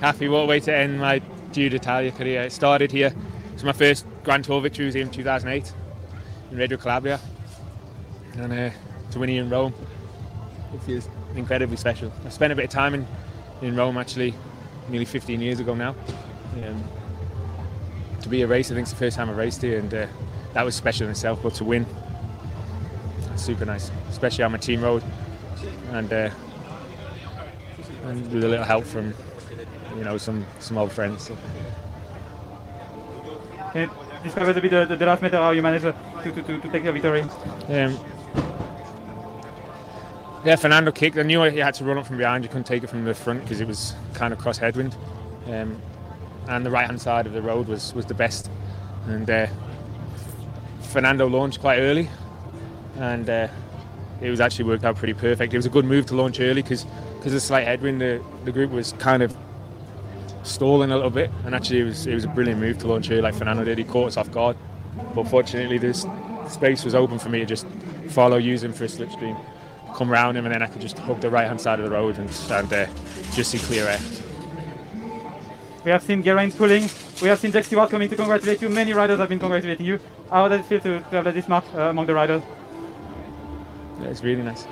[0.00, 0.28] happy.
[0.28, 1.20] What a way to end my
[1.52, 2.42] Giro d'Italia career.
[2.42, 3.14] It started here.
[3.52, 5.72] It's my first Grand Tour victory was in 2008
[6.50, 7.20] in Reggio Calabria
[8.36, 8.70] and uh,
[9.10, 9.74] to win here in Rome.
[10.74, 12.12] It feels incredibly special.
[12.24, 13.06] I spent a bit of time in,
[13.60, 14.34] in Rome actually,
[14.88, 15.94] nearly 15 years ago now.
[16.64, 16.84] Um,
[18.20, 20.06] to be a race, I think it's the first time I raced here, and uh,
[20.54, 21.40] that was special in itself.
[21.42, 21.86] But to win,
[23.36, 25.02] super nice, especially on my team road,
[25.92, 26.30] and, uh,
[28.04, 29.14] and with a little help from
[29.96, 31.30] you know some some old friends.
[33.72, 33.90] Can you
[34.24, 36.84] describe a bit the, the last meter how you managed to, to, to, to take
[36.84, 37.22] the victory?
[37.68, 37.98] Um,
[40.44, 41.16] yeah, Fernando kicked.
[41.16, 42.44] I knew he had to run up from behind.
[42.44, 44.96] You couldn't take it from the front because it was kind of cross headwind.
[45.46, 45.80] um,
[46.48, 48.50] and the right hand side of the road was was the best.
[49.06, 49.46] And uh,
[50.82, 52.08] Fernando launched quite early,
[52.96, 53.48] and uh,
[54.22, 55.52] it was actually worked out pretty perfect.
[55.52, 56.84] It was a good move to launch early because
[57.16, 59.36] because of the slight headwind, the, the group was kind of
[60.42, 63.10] stalling a little bit, and actually it was it was a brilliant move to launch
[63.10, 63.78] early like Fernando did.
[63.78, 64.56] He caught us off guard,
[65.14, 66.06] but fortunately this
[66.48, 67.66] space was open for me to just
[68.08, 69.38] follow, use him for a slipstream,
[69.94, 71.90] come round him, and then I could just hook the right hand side of the
[71.90, 72.88] road and stand there,
[73.32, 74.00] just see clear air.
[75.84, 76.88] We have seen Geraint pulling.
[77.20, 78.68] We have seen Jack Stewart coming to congratulate you.
[78.68, 79.98] Many riders have been congratulating you.
[80.30, 82.42] How does it feel to, to have this mark uh, among the riders?
[84.02, 84.66] It's really nice.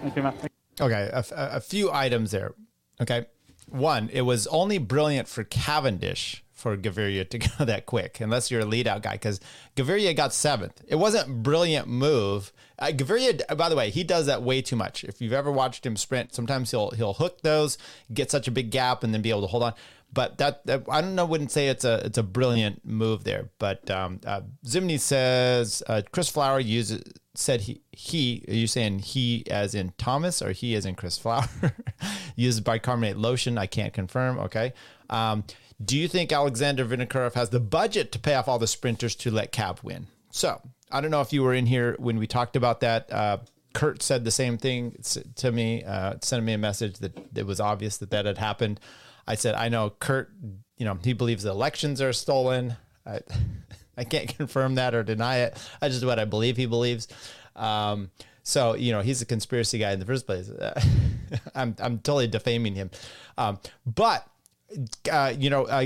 [0.00, 0.50] Thank you, Matt.
[0.80, 2.54] Okay, a few items there.
[3.00, 3.26] Okay,
[3.68, 8.60] one, it was only brilliant for Cavendish for Gaviria to go that quick, unless you're
[8.60, 9.40] a lead out guy, because
[9.76, 10.82] Gaviria got seventh.
[10.86, 12.52] It wasn't brilliant move.
[12.78, 15.04] Uh, Gaviria, by the way, he does that way too much.
[15.04, 17.78] If you've ever watched him sprint, sometimes he'll he'll hook those,
[18.12, 19.74] get such a big gap, and then be able to hold on.
[20.12, 23.50] But that, that I don't know, wouldn't say it's a it's a brilliant move there.
[23.58, 27.02] But um, uh, Zimney says uh, Chris Flower uses
[27.40, 31.18] said he he are you saying he as in Thomas or he as in Chris
[31.18, 31.48] Flower
[32.36, 33.58] uses bicarbonate lotion?
[33.58, 34.38] I can't confirm.
[34.38, 34.72] Okay.
[35.08, 35.44] Um,
[35.82, 39.30] do you think Alexander Vinokurov has the budget to pay off all the sprinters to
[39.30, 40.06] let Cav win?
[40.30, 40.60] So
[40.92, 43.12] I don't know if you were in here when we talked about that.
[43.12, 43.38] Uh,
[43.72, 44.96] Kurt said the same thing
[45.36, 48.80] to me, uh, sent me a message that it was obvious that that had happened.
[49.26, 50.32] I said, I know Kurt,
[50.76, 52.76] you know, he believes the elections are stolen.
[53.06, 53.20] I,
[53.96, 55.58] I can't confirm that or deny it.
[55.80, 57.08] I just what I believe he believes.
[57.56, 58.10] Um,
[58.42, 60.50] so you know he's a conspiracy guy in the first place.
[61.54, 62.90] I'm I'm totally defaming him,
[63.38, 64.26] um, but.
[65.10, 65.84] Uh, you know, uh,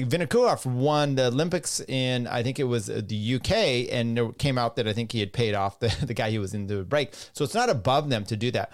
[0.67, 4.77] won the Olympics in, I think it was uh, the UK, and it came out
[4.77, 7.15] that I think he had paid off the, the guy he was in the break.
[7.33, 8.73] So it's not above them to do that.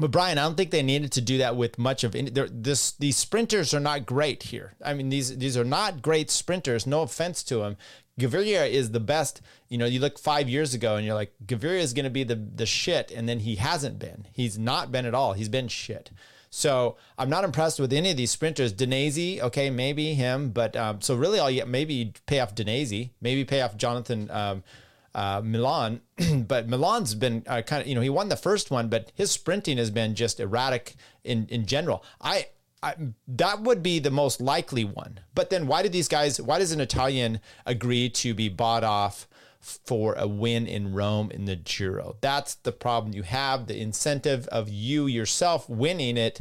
[0.00, 2.30] But Brian, I don't think they needed to do that with much of any.
[2.30, 4.74] This these sprinters are not great here.
[4.82, 6.86] I mean, these these are not great sprinters.
[6.86, 7.76] No offense to them.
[8.20, 9.40] Gaviria is the best.
[9.68, 12.24] You know, you look five years ago and you're like, Gaviria is going to be
[12.24, 14.26] the the shit, and then he hasn't been.
[14.32, 15.32] He's not been at all.
[15.32, 16.10] He's been shit.
[16.50, 18.74] So I'm not impressed with any of these sprinters.
[18.74, 23.44] Dainese, okay, maybe him, but um, so really all you maybe pay off Dainese, maybe
[23.44, 24.30] pay off Jonathan.
[24.30, 24.64] Um,
[25.12, 26.00] uh, Milan,
[26.46, 29.30] but Milan's been uh, kind of you know he won the first one, but his
[29.30, 32.04] sprinting has been just erratic in in general.
[32.20, 32.46] I,
[32.82, 32.94] I
[33.28, 35.20] that would be the most likely one.
[35.34, 36.40] But then why did these guys?
[36.40, 39.26] Why does an Italian agree to be bought off?
[39.62, 42.16] For a win in Rome in the Giro.
[42.22, 43.66] That's the problem you have.
[43.66, 46.40] The incentive of you yourself winning it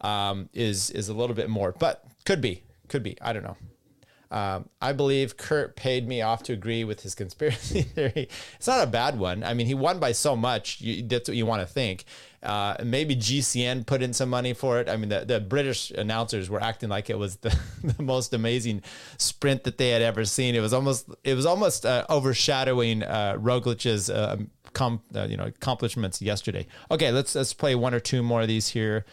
[0.00, 3.16] um, is is a little bit more, but could be, could be.
[3.20, 3.56] I don't know.
[4.30, 8.28] Um, I believe Kurt paid me off to agree with his conspiracy theory.
[8.54, 9.42] It's not a bad one.
[9.42, 10.80] I mean, he won by so much.
[10.80, 12.04] You, that's what you want to think.
[12.42, 14.88] Uh, maybe GCN put in some money for it.
[14.88, 18.82] I mean, the, the British announcers were acting like it was the, the most amazing
[19.18, 20.54] sprint that they had ever seen.
[20.54, 24.38] It was almost it was almost uh, overshadowing uh, Roglic's uh,
[24.72, 26.66] com, uh, you know accomplishments yesterday.
[26.90, 29.04] Okay, let's let's play one or two more of these here.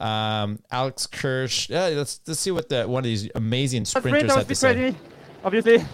[0.00, 1.70] Um, Alex Kirsch.
[1.70, 4.74] Yeah, let's let's see what the one of these amazing sprinters sprint, had to say.
[4.74, 4.96] Ready,
[5.44, 5.84] obviously.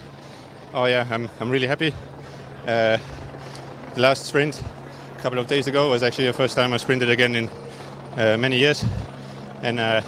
[0.73, 1.93] Oh yeah, I'm I'm really happy.
[2.65, 2.97] Uh,
[3.93, 4.61] the last sprint
[5.19, 7.49] a couple of days ago It was actually the first time I sprinted again in
[8.15, 8.85] uh, many years,
[9.61, 10.01] and uh,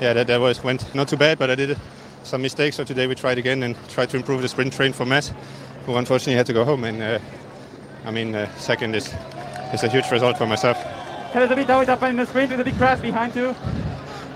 [0.00, 1.78] yeah, that, that was went not too bad, but I did
[2.24, 2.76] some mistakes.
[2.76, 5.32] So today we tried again and tried to improve the sprint train for Matt,
[5.86, 6.84] who unfortunately had to go home.
[6.84, 7.18] And uh,
[8.04, 9.14] I mean, uh, second is
[9.72, 10.78] is a huge result for myself.
[11.32, 13.36] Tell us a bit how it happened in the sprint with a big crash behind
[13.36, 13.54] you.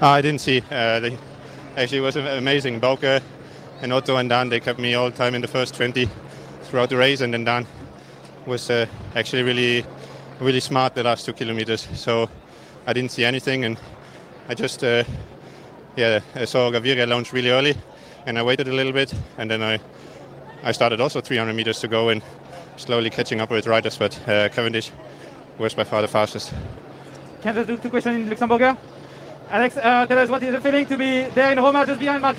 [0.00, 0.62] Ah, I didn't see.
[0.70, 1.18] Uh, they,
[1.76, 2.80] actually, it was amazing.
[2.80, 3.20] Bauke
[3.82, 6.08] and Otto and Dan, they kept me all the time in the first 20
[6.62, 7.66] throughout the race, and then Dan
[8.48, 9.84] was uh, actually really,
[10.40, 11.86] really smart the last two kilometers.
[11.94, 12.28] So
[12.86, 13.78] I didn't see anything, and
[14.48, 15.04] I just, uh,
[15.96, 17.76] yeah, I saw Gaviria launch really early,
[18.26, 19.78] and I waited a little bit, and then I,
[20.64, 22.22] I started also 300 meters to go and
[22.76, 24.90] slowly catching up with riders, but uh, Cavendish
[25.58, 26.52] was by far the fastest.
[27.42, 28.76] Can I do two questions in Luxembourger?
[29.50, 32.22] Alex, uh, tell us what is the feeling to be there in Roma just behind
[32.22, 32.36] Mark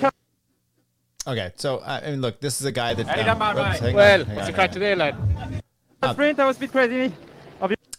[1.26, 3.06] Okay, so uh, I mean, look, this is a guy that.
[3.06, 3.90] Hey, um, that man, oops, right.
[3.90, 5.59] on, Well, what's on, the crack hang today, lad?
[6.00, 7.12] The sprint, that was a bit crazy.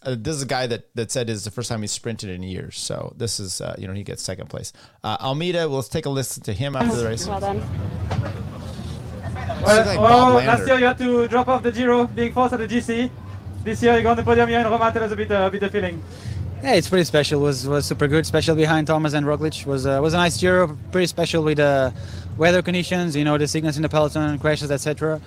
[0.03, 2.41] Uh, this is a guy that that said it's the first time he's sprinted in
[2.41, 2.79] years.
[2.79, 4.73] So this is, uh, you know, he gets second place.
[5.03, 7.27] Uh, Almeida, let's take a listen to him after the race.
[7.27, 7.61] Well done.
[9.63, 12.59] Well, like oh, last year you had to drop off the Giro, being forced at
[12.59, 13.11] the GC.
[13.63, 14.91] This year you got on the podium here in Roma.
[14.91, 16.01] Tell us a bit, uh, a bit the feeling.
[16.63, 17.39] Yeah, it's pretty special.
[17.39, 19.67] was was super good, special behind Thomas and Roglic.
[19.67, 21.91] was uh, was a nice Giro, pretty special with uh,
[22.37, 25.21] weather conditions, you know, the sickness in the peloton, crashes, etc.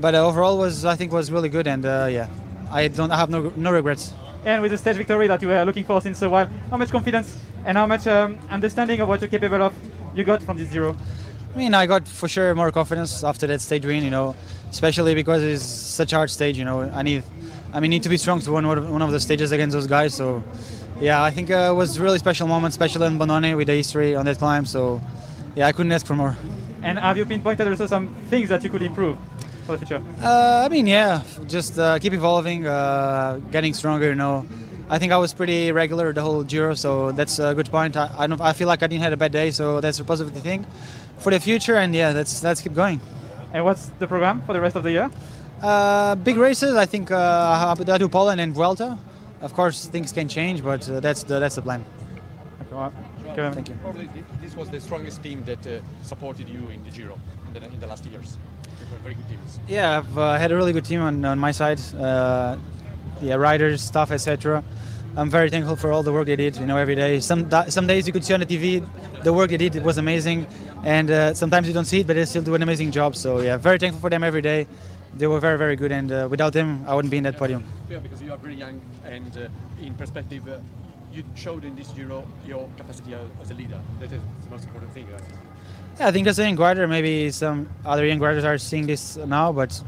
[0.00, 2.28] But uh, overall was I think was really good, and uh, yeah,
[2.70, 4.12] I don't I have no no regrets.
[4.44, 6.90] And with the stage victory that you were looking for since a while, how much
[6.90, 9.74] confidence and how much um, understanding of what you're capable of
[10.14, 10.96] you got from this zero?
[11.54, 14.04] I mean, I got for sure more confidence after that stage win.
[14.04, 14.36] You know,
[14.70, 16.56] especially because it's such a hard stage.
[16.56, 17.24] You know, I need,
[17.72, 20.14] I mean, need to be strong to win one of the stages against those guys.
[20.14, 20.44] So,
[21.00, 23.74] yeah, I think uh, it was a really special moment, especially in Bondone with the
[23.74, 24.64] history on that climb.
[24.64, 25.00] So,
[25.56, 26.36] yeah, I couldn't ask for more.
[26.82, 29.18] And have you pinpointed also some things that you could improve
[29.68, 30.02] for the future?
[30.22, 34.08] Uh, I mean, yeah, just uh, keep evolving, uh, getting stronger.
[34.08, 34.46] You know,
[34.88, 37.96] I think I was pretty regular the whole Giro, so that's a good point.
[37.96, 40.04] I, I, don't, I feel like I didn't have a bad day, so that's a
[40.04, 40.66] positive thing
[41.18, 41.76] for the future.
[41.76, 43.00] And yeah, let's let's keep going.
[43.52, 45.10] And what's the program for the rest of the year?
[45.62, 46.74] Uh, big races.
[46.74, 48.98] I think uh, I do Poland and Vuelta.
[49.40, 51.84] Of course, things can change, but uh, that's the that's the plan.
[52.72, 53.54] Okay.
[53.54, 53.76] Thank you.
[53.82, 54.08] Probably
[54.42, 57.16] this was the strongest team that uh, supported you in the Giro
[57.46, 58.38] in the, in the last years.
[59.08, 59.60] Very good teams.
[59.68, 61.80] Yeah, I've uh, had a really good team on, on my side.
[61.94, 62.56] Uh,
[63.20, 64.62] yeah, riders, staff, etc.
[65.16, 66.56] I'm very thankful for all the work they did.
[66.56, 67.20] You know, every day.
[67.20, 68.86] Some some days you could see on the TV
[69.24, 69.74] the work they did.
[69.76, 70.46] It was amazing,
[70.84, 73.16] and uh, sometimes you don't see it, but they still do an amazing job.
[73.16, 74.66] So yeah, very thankful for them every day.
[75.16, 77.64] They were very very good, and uh, without them, I wouldn't be in that podium.
[77.90, 80.58] Yeah, because you are very young, and uh, in perspective, uh,
[81.12, 83.80] you showed in this Euro your capacity as a leader.
[84.00, 85.08] That is the most important thing.
[85.98, 89.16] Yeah, I think as a young rider, maybe some other young riders are seeing this
[89.16, 89.82] now, but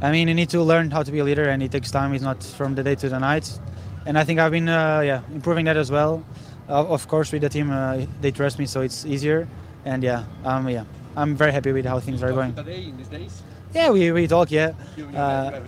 [0.00, 2.14] I mean, you need to learn how to be a leader, and it takes time.
[2.14, 3.58] It's not from the day to the night
[4.06, 6.24] and I think I've been uh, yeah improving that as well.
[6.68, 9.48] Uh, of course, with the team, uh, they trust me, so it's easier.
[9.84, 10.84] And yeah, um, yeah,
[11.16, 12.54] I'm very happy with how things are going.
[12.54, 13.42] Today these days.
[13.74, 14.50] Yeah, we, we talk.
[14.50, 15.60] Yeah, you, you uh,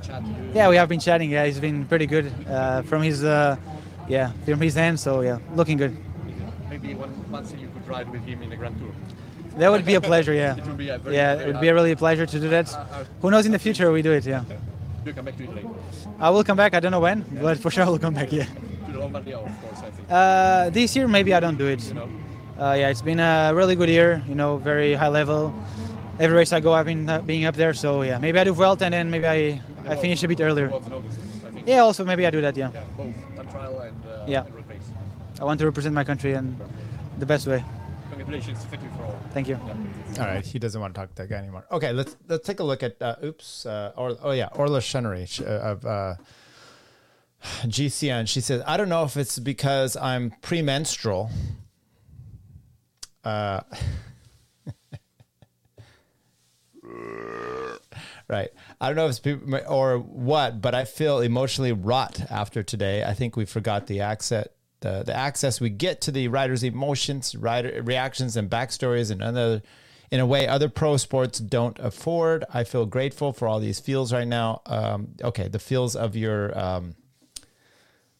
[0.54, 1.30] yeah, we have been chatting.
[1.30, 3.56] Yeah, he's been pretty good uh, from his uh,
[4.08, 5.00] yeah from his hand.
[5.00, 5.96] So yeah, looking good.
[6.68, 8.92] Maybe one once you could ride with him in the Grand Tour.
[9.56, 10.32] That would be a pleasure.
[10.32, 12.26] Yeah, it would be a very, yeah, very it would be a really a pleasure
[12.26, 12.68] to do that.
[13.20, 14.26] Who knows in the future we do it?
[14.26, 14.44] Yeah.
[15.04, 15.64] You come back to Italy.
[16.18, 16.74] I will come back.
[16.74, 18.32] I don't know when, but for sure I will come back.
[18.32, 18.44] Yeah.
[18.44, 19.78] To Lombardia, of course.
[19.78, 20.10] I think.
[20.10, 21.82] Uh, this year maybe I don't do it.
[21.88, 22.08] You know?
[22.58, 24.22] uh, yeah, it's been a really good year.
[24.28, 25.52] You know, very high level.
[26.20, 27.74] Every race I go, I've been uh, being up there.
[27.74, 30.72] So yeah, maybe I do Vuelta and then maybe I I finish a bit earlier.
[31.66, 32.56] Yeah, also maybe I do that.
[32.56, 32.70] Yeah.
[32.72, 34.44] Yeah, both trial and uh, yeah.
[34.44, 34.62] and.
[35.40, 36.56] I want to represent my country in
[37.18, 37.64] the best way.
[38.10, 38.88] Congratulations, thank you.
[39.30, 39.58] Thank you.
[40.18, 41.64] All right, he doesn't want to talk to that guy anymore.
[41.70, 45.40] Okay, let's let's take a look at uh, oops, uh, or oh yeah, Orla Chennaoui
[45.42, 46.14] of uh,
[47.42, 48.28] GCN.
[48.28, 51.30] She says, I don't know if it's because I'm premenstrual.
[53.24, 53.60] Uh,
[58.28, 58.50] right.
[58.80, 63.04] I don't know if it's or what, but I feel emotionally rot after today.
[63.04, 64.48] I think we forgot the accent
[64.82, 69.62] the, the access we get to the riders' emotions, rider reactions, and backstories, and other
[70.10, 72.44] in a way other pro sports don't afford.
[72.52, 74.60] I feel grateful for all these feels right now.
[74.66, 76.94] Um, okay, the feels of your um,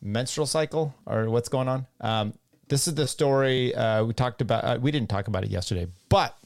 [0.01, 1.87] menstrual cycle or what's going on.
[2.01, 2.33] Um,
[2.69, 4.65] this is the story uh, we talked about.
[4.65, 6.39] Uh, we didn't talk about it yesterday, but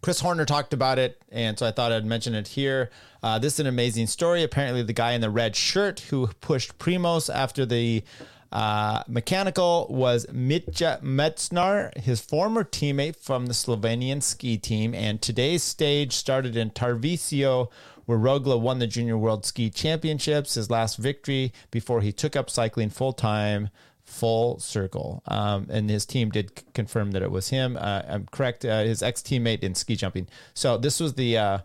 [0.00, 2.90] Chris Horner talked about it, and so I thought I'd mention it here.
[3.22, 4.42] Uh, this is an amazing story.
[4.42, 8.02] Apparently, the guy in the red shirt who pushed Primož after the
[8.50, 14.94] uh, mechanical was Mitja Mežnar, his former teammate from the Slovenian ski team.
[14.94, 17.70] And today's stage started in Tarvisio,
[18.06, 22.48] where Rogla won the Junior World Ski Championships, his last victory before he took up
[22.48, 23.70] cycling full time.
[24.04, 27.76] Full circle, um, and his team did c- confirm that it was him.
[27.78, 28.64] Uh, I'm correct.
[28.64, 30.28] Uh, his ex teammate in ski jumping.
[30.54, 31.58] So this was the uh,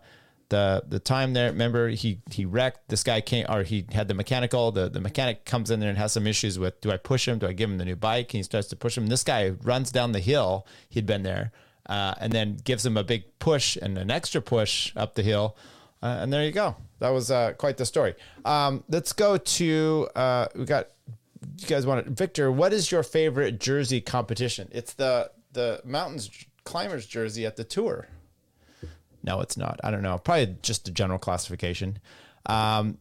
[0.48, 1.50] the the time there.
[1.50, 2.88] Remember, he he wrecked.
[2.88, 4.72] This guy came, or he had the mechanical.
[4.72, 6.80] The the mechanic comes in there and has some issues with.
[6.80, 7.38] Do I push him?
[7.38, 8.32] Do I give him the new bike?
[8.34, 9.06] And he starts to push him.
[9.06, 10.66] This guy runs down the hill.
[10.88, 11.52] He'd been there,
[11.86, 15.56] uh, and then gives him a big push and an extra push up the hill.
[16.02, 16.76] Uh, and there you go.
[16.98, 18.14] That was uh, quite the story.
[18.44, 20.88] Um, let's go to uh, we got.
[21.58, 22.50] You guys want it, Victor?
[22.50, 24.68] What is your favorite jersey competition?
[24.72, 26.30] It's the the mountains
[26.64, 28.08] climbers jersey at the tour.
[29.24, 29.80] No, it's not.
[29.82, 30.18] I don't know.
[30.18, 31.98] Probably just a general classification.
[32.46, 32.98] Um,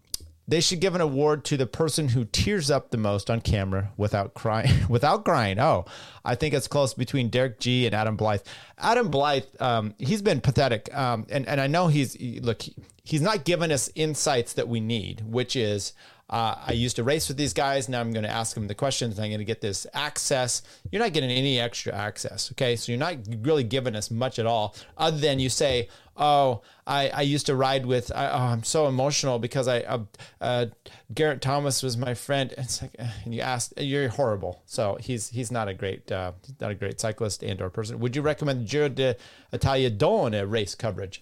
[0.48, 3.92] they should give an award to the person who tears up the most on camera
[3.96, 4.86] without crying.
[4.90, 5.60] without crying.
[5.60, 5.86] Oh,
[6.26, 8.42] I think it's close between Derek Gee and Adam Blythe.
[8.78, 12.64] Adam Blythe, um, he's been pathetic, um, and and I know he's look.
[13.06, 15.94] He's not given us insights that we need, which is
[16.30, 17.88] uh, I used to race with these guys.
[17.88, 19.20] Now I'm going to ask them the questions.
[19.20, 20.62] I'm going to get this access.
[20.92, 22.52] You're not getting any extra access.
[22.54, 22.76] Okay.
[22.76, 27.10] So you're not really giving us much at all, other than you say, Oh, I,
[27.10, 30.00] I used to ride with, I, oh, I'm so emotional because I, uh,
[30.40, 30.66] uh,
[31.14, 32.54] Geraint Thomas was my friend.
[32.58, 32.96] It's like,
[33.26, 34.62] and you asked, you're horrible.
[34.66, 38.00] So he's, he's not a great, uh, not a great cyclist and or person.
[38.00, 41.22] Would you recommend Giro d'Italia Donne race coverage?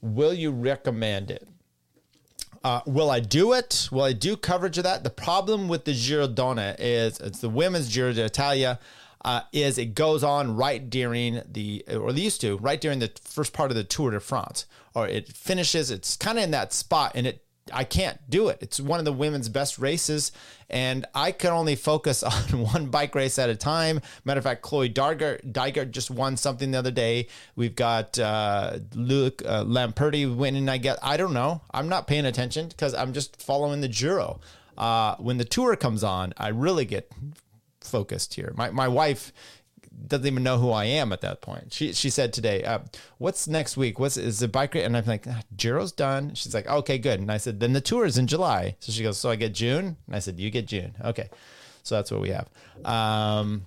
[0.00, 1.46] Will you recommend it?
[2.64, 3.88] Uh, will I do it?
[3.92, 5.04] Will I do coverage of that?
[5.04, 8.80] The problem with the Giro Donne is it's the women's Giro d'Italia.
[9.24, 13.10] Uh, is it goes on right during the, or they used to, right during the
[13.22, 15.90] first part of the Tour de France, or it finishes.
[15.90, 18.58] It's kind of in that spot, and it I can't do it.
[18.60, 20.32] It's one of the women's best races,
[20.68, 24.00] and I can only focus on one bike race at a time.
[24.24, 27.28] Matter of fact, Chloe Dygert just won something the other day.
[27.56, 30.68] We've got uh, Luke uh, Lamperti winning.
[30.68, 30.98] I get.
[31.02, 31.62] I don't know.
[31.72, 34.40] I'm not paying attention because I'm just following the Giro.
[34.76, 37.10] Uh, when the tour comes on, I really get
[37.86, 38.52] focused here.
[38.56, 39.32] My my wife
[40.06, 41.72] doesn't even know who I am at that point.
[41.72, 42.80] She she said today, uh,
[43.18, 43.98] "What's next week?
[43.98, 44.84] What's is the bike?" Rate?
[44.84, 47.80] And I'm like, ah, "Giro's done." She's like, "Okay, good." And I said, "Then the
[47.80, 50.50] tour is in July." So she goes, "So I get June?" And I said, "You
[50.50, 51.28] get June." Okay,
[51.82, 52.48] so that's what we have.
[52.84, 53.66] Um,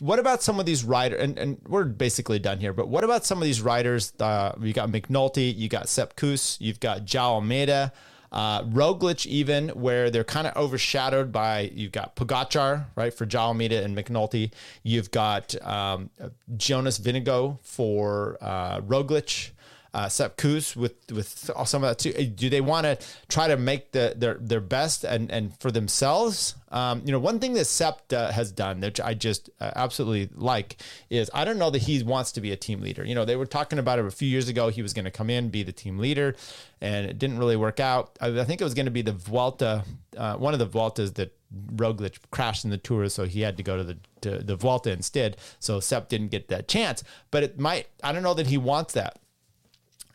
[0.00, 1.22] what about some of these riders?
[1.22, 2.72] And, and we're basically done here.
[2.72, 4.12] But what about some of these riders?
[4.18, 7.92] Uh, you got McNulty, you got Sepp Kuss, you've got Joao Almeida.
[8.34, 13.52] Uh, Roglic, even where they're kind of overshadowed by you've got Pogacar, right, for Joao
[13.52, 14.50] and McNulty.
[14.82, 16.10] You've got um,
[16.56, 19.52] Jonas Vingegaard for uh, Roglic.
[19.94, 22.12] Uh, Sepp Kuss with with some of that too.
[22.12, 26.56] Do they want to try to make the their their best and and for themselves?
[26.72, 30.30] Um, you know, one thing that Sepp uh, has done that I just uh, absolutely
[30.34, 30.78] like
[31.10, 33.04] is I don't know that he wants to be a team leader.
[33.04, 34.68] You know, they were talking about it a few years ago.
[34.68, 36.34] He was going to come in, be the team leader,
[36.80, 38.18] and it didn't really work out.
[38.20, 39.84] I, I think it was going to be the Vuelta,
[40.16, 41.36] uh, one of the Vueltas that
[41.76, 44.90] Roglic crashed in the tour, so he had to go to the to the Vuelta
[44.90, 45.36] instead.
[45.60, 47.04] So Sepp didn't get that chance.
[47.30, 47.86] But it might.
[48.02, 49.20] I don't know that he wants that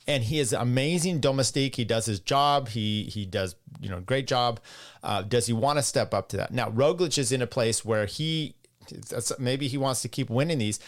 [0.10, 1.76] and he is amazing domestique.
[1.76, 2.70] He does his job.
[2.70, 4.60] He he does you know great job.
[5.04, 6.52] Uh, does he want to step up to that?
[6.52, 8.56] Now Roglic is in a place where he
[9.38, 10.80] maybe he wants to keep winning these,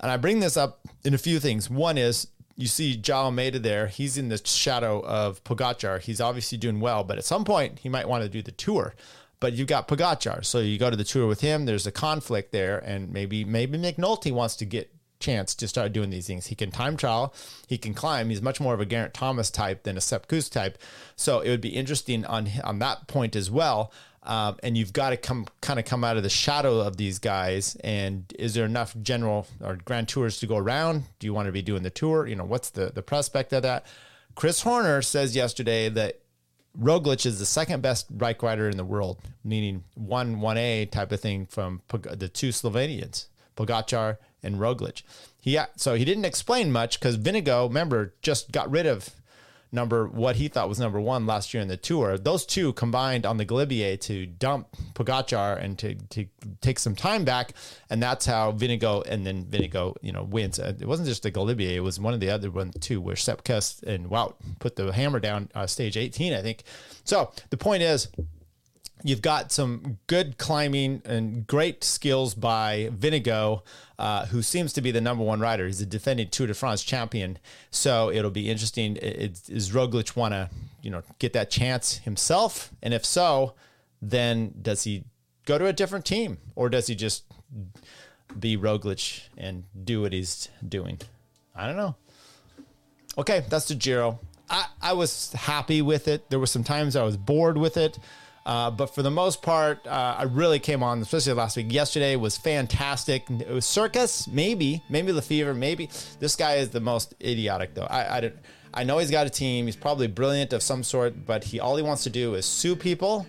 [0.00, 1.68] and I bring this up in a few things.
[1.68, 3.86] One is you see Joao Almeida there.
[3.86, 6.00] He's in the shadow of Pogacar.
[6.00, 8.94] He's obviously doing well, but at some point he might want to do the tour.
[9.40, 11.66] But you've got Pogacar, so you go to the tour with him.
[11.66, 14.90] There's a conflict there, and maybe maybe McNulty wants to get
[15.20, 16.46] chance to start doing these things.
[16.46, 17.34] He can time trial,
[17.68, 18.30] he can climb.
[18.30, 20.78] He's much more of a Geraint Thomas type than a Sepp Kuss type.
[21.16, 23.92] So it would be interesting on on that point as well.
[24.22, 27.18] Um, and you've got to come kind of come out of the shadow of these
[27.18, 27.76] guys.
[27.82, 31.04] And is there enough general or grand tours to go around?
[31.18, 32.26] Do you want to be doing the tour?
[32.26, 33.86] You know, what's the the prospect of that?
[34.34, 36.20] Chris Horner says yesterday that
[36.78, 41.12] Roglic is the second best bike rider in the world, meaning one one A type
[41.12, 45.02] of thing from the two Slovenians, Pogacar and Roglic.
[45.40, 49.10] He so he didn't explain much because Vingegaard, remember, just got rid of
[49.72, 52.18] number what he thought was number one last year in the tour.
[52.18, 56.26] Those two combined on the Galibier to dump Pogacar and to, to
[56.60, 57.54] take some time back,
[57.88, 60.58] and that's how Vingegaard and then Vingegaard you know wins.
[60.58, 63.16] Uh, it wasn't just the Galibier; it was one of the other ones too, where
[63.16, 66.64] Sepp Kuss and Wout put the hammer down uh, stage 18, I think.
[67.04, 68.08] So the point is
[69.02, 73.62] You've got some good climbing and great skills by Vingegaard,
[73.98, 75.66] uh, who seems to be the number one rider.
[75.66, 77.38] He's a defending Tour de France champion,
[77.70, 78.96] so it'll be interesting.
[78.96, 80.50] It, does Roglic want to,
[80.82, 82.70] you know, get that chance himself?
[82.82, 83.54] And if so,
[84.02, 85.04] then does he
[85.46, 87.24] go to a different team, or does he just
[88.38, 90.98] be Roglic and do what he's doing?
[91.54, 91.96] I don't know.
[93.18, 94.20] Okay, that's the Giro.
[94.48, 96.28] I, I was happy with it.
[96.28, 97.98] There were some times I was bored with it.
[98.50, 101.72] Uh, but for the most part, uh, I really came on, especially last week.
[101.72, 103.30] Yesterday was fantastic.
[103.30, 105.88] It was circus, maybe, maybe Lefevere, maybe.
[106.18, 107.84] This guy is the most idiotic, though.
[107.84, 108.32] I, I,
[108.74, 109.66] I know he's got a team.
[109.66, 112.74] He's probably brilliant of some sort, but he all he wants to do is sue
[112.74, 113.24] people,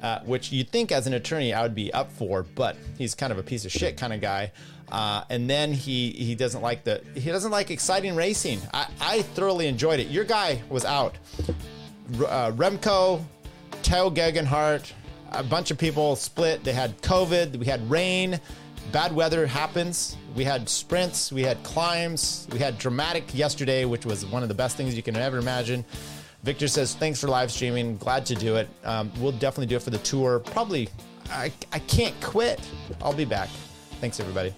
[0.00, 2.42] uh, which you'd think as an attorney I would be up for.
[2.42, 4.52] But he's kind of a piece of shit kind of guy.
[4.90, 8.62] Uh, and then he he doesn't like the he doesn't like exciting racing.
[8.72, 10.06] I, I thoroughly enjoyed it.
[10.06, 11.18] Your guy was out.
[12.26, 13.22] Uh, Remco
[13.82, 14.92] Tao Geoghegan Hart,
[15.32, 16.64] a bunch of people split.
[16.64, 18.40] They had COVID, we had rain,
[18.90, 20.16] bad weather happens.
[20.34, 24.54] We had sprints, we had climbs, we had dramatic yesterday, which was one of the
[24.54, 25.84] best things you can ever imagine.
[26.42, 27.96] Victor says, thanks for live streaming.
[27.98, 28.68] Glad to do it.
[28.84, 30.38] Um, we'll definitely do it for the tour.
[30.38, 30.88] Probably,
[31.30, 32.60] I, I can't quit.
[33.02, 33.48] I'll be back.
[34.00, 34.54] Thanks, everybody.